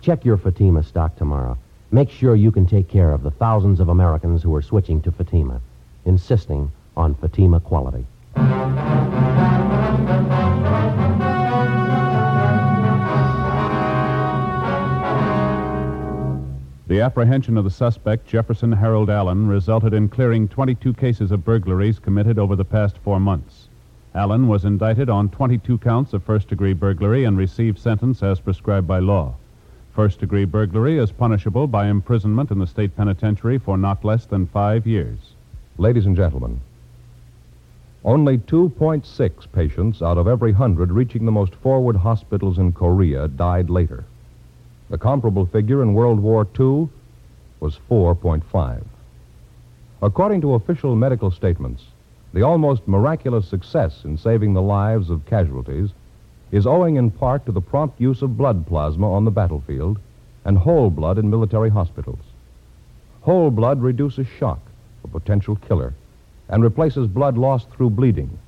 Check 0.00 0.24
your 0.24 0.38
Fatima 0.38 0.82
stock 0.82 1.16
tomorrow. 1.16 1.58
Make 1.90 2.10
sure 2.10 2.34
you 2.34 2.50
can 2.50 2.66
take 2.66 2.88
care 2.88 3.12
of 3.12 3.22
the 3.22 3.30
thousands 3.30 3.78
of 3.78 3.88
Americans 3.88 4.42
who 4.42 4.54
are 4.54 4.62
switching 4.62 5.00
to 5.02 5.12
Fatima, 5.12 5.60
insisting 6.04 6.72
on 6.96 7.14
Fatima 7.14 7.60
quality. 7.60 8.06
The 16.94 17.00
apprehension 17.00 17.58
of 17.58 17.64
the 17.64 17.70
suspect, 17.70 18.24
Jefferson 18.24 18.70
Harold 18.70 19.10
Allen, 19.10 19.48
resulted 19.48 19.92
in 19.92 20.08
clearing 20.08 20.46
22 20.46 20.94
cases 20.94 21.32
of 21.32 21.44
burglaries 21.44 21.98
committed 21.98 22.38
over 22.38 22.54
the 22.54 22.64
past 22.64 22.98
four 22.98 23.18
months. 23.18 23.66
Allen 24.14 24.46
was 24.46 24.64
indicted 24.64 25.10
on 25.10 25.28
22 25.28 25.78
counts 25.78 26.12
of 26.12 26.22
first 26.22 26.46
degree 26.46 26.72
burglary 26.72 27.24
and 27.24 27.36
received 27.36 27.80
sentence 27.80 28.22
as 28.22 28.38
prescribed 28.38 28.86
by 28.86 29.00
law. 29.00 29.34
First 29.92 30.20
degree 30.20 30.44
burglary 30.44 30.98
is 30.98 31.10
punishable 31.10 31.66
by 31.66 31.88
imprisonment 31.88 32.52
in 32.52 32.60
the 32.60 32.66
state 32.68 32.96
penitentiary 32.96 33.58
for 33.58 33.76
not 33.76 34.04
less 34.04 34.26
than 34.26 34.46
five 34.46 34.86
years. 34.86 35.18
Ladies 35.78 36.06
and 36.06 36.14
gentlemen, 36.14 36.60
only 38.04 38.38
2.6 38.38 39.50
patients 39.50 40.00
out 40.00 40.16
of 40.16 40.28
every 40.28 40.52
100 40.52 40.92
reaching 40.92 41.24
the 41.24 41.32
most 41.32 41.56
forward 41.56 41.96
hospitals 41.96 42.56
in 42.56 42.70
Korea 42.72 43.26
died 43.26 43.68
later. 43.68 44.04
The 44.94 44.98
comparable 44.98 45.46
figure 45.46 45.82
in 45.82 45.92
World 45.92 46.20
War 46.20 46.46
II 46.56 46.88
was 47.58 47.80
4.5. 47.90 48.84
According 50.00 50.40
to 50.42 50.54
official 50.54 50.94
medical 50.94 51.32
statements, 51.32 51.82
the 52.32 52.42
almost 52.42 52.86
miraculous 52.86 53.48
success 53.48 54.04
in 54.04 54.16
saving 54.16 54.54
the 54.54 54.62
lives 54.62 55.10
of 55.10 55.26
casualties 55.26 55.90
is 56.52 56.64
owing 56.64 56.94
in 56.94 57.10
part 57.10 57.44
to 57.46 57.50
the 57.50 57.60
prompt 57.60 58.00
use 58.00 58.22
of 58.22 58.36
blood 58.36 58.68
plasma 58.68 59.12
on 59.12 59.24
the 59.24 59.32
battlefield 59.32 59.98
and 60.44 60.58
whole 60.58 60.90
blood 60.90 61.18
in 61.18 61.28
military 61.28 61.70
hospitals. 61.70 62.22
Whole 63.22 63.50
blood 63.50 63.82
reduces 63.82 64.28
shock, 64.28 64.60
a 65.02 65.08
potential 65.08 65.56
killer, 65.56 65.92
and 66.48 66.62
replaces 66.62 67.08
blood 67.08 67.36
lost 67.36 67.68
through 67.70 67.90
bleeding. 67.90 68.38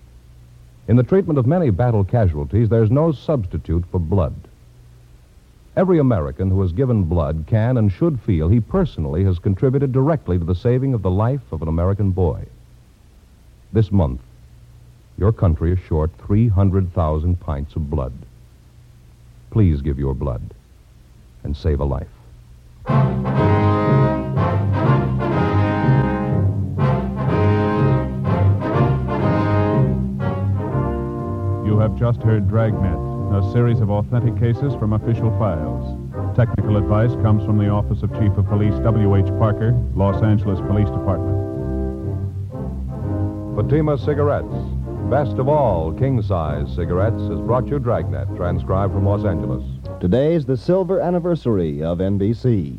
In 0.87 0.95
the 0.95 1.03
treatment 1.03 1.41
of 1.41 1.47
many 1.49 1.71
battle 1.71 2.05
casualties, 2.05 2.69
there's 2.69 2.93
no 2.93 3.11
substitute 3.11 3.85
for 3.91 3.99
blood. 3.99 4.46
Every 5.77 5.99
American 5.99 6.49
who 6.49 6.63
has 6.63 6.73
given 6.73 7.05
blood 7.05 7.45
can 7.47 7.77
and 7.77 7.93
should 7.93 8.19
feel 8.21 8.49
he 8.49 8.61
personally 8.61 9.25
has 9.25 9.39
contributed 9.39 9.93
directly 9.93 10.39
to 10.39 10.45
the 10.45 10.55
saving 10.55 10.95
of 10.95 11.03
the 11.03 11.11
life 11.11 11.53
of 11.53 11.61
an 11.61 11.69
American 11.69 12.13
boy. 12.13 12.47
This 13.75 13.93
month, 13.93 14.23
your 15.19 15.33
country 15.33 15.73
is 15.73 15.79
short 15.81 16.11
300,000 16.27 17.39
pints 17.41 17.77
of 17.77 17.91
blood. 17.91 18.15
Please 19.51 19.83
give 19.83 19.99
your 19.99 20.15
blood 20.15 20.43
and 21.45 21.55
save 21.55 21.81
a 21.81 21.85
life. 21.85 22.09
You 31.67 31.79
have 31.79 31.99
just 31.99 32.23
heard 32.23 32.49
Dragnet, 32.49 33.06
a 33.33 33.53
series 33.53 33.81
of 33.81 33.91
authentic 33.91 34.39
cases 34.39 34.75
from 34.75 34.93
official 34.93 35.31
files. 35.39 36.37
Technical 36.37 36.77
advice 36.77 37.11
comes 37.23 37.45
from 37.45 37.59
the 37.59 37.69
Office 37.69 38.03
of 38.03 38.13
Chief 38.13 38.31
of 38.37 38.47
Police 38.47 38.75
W.H. 38.85 39.27
Parker, 39.39 39.73
Los 39.95 40.23
Angeles 40.23 40.61
Police 40.61 40.89
Department. 40.89 41.37
Fatima 43.57 43.99
Cigarettes. 43.99 44.55
Best 45.11 45.39
of 45.39 45.49
all, 45.49 45.93
king 45.93 46.23
size 46.23 46.73
cigarettes 46.75 47.21
has 47.29 47.41
brought 47.41 47.67
you 47.67 47.79
Dragnet, 47.79 48.35
transcribed 48.37 48.93
from 48.93 49.05
Los 49.05 49.25
Angeles. 49.25 49.65
Today 50.01 50.35
is 50.35 50.47
the 50.47 50.57
silver 50.57 51.01
anniversary 51.01 51.83
of 51.83 51.99
NBC. 51.99 52.79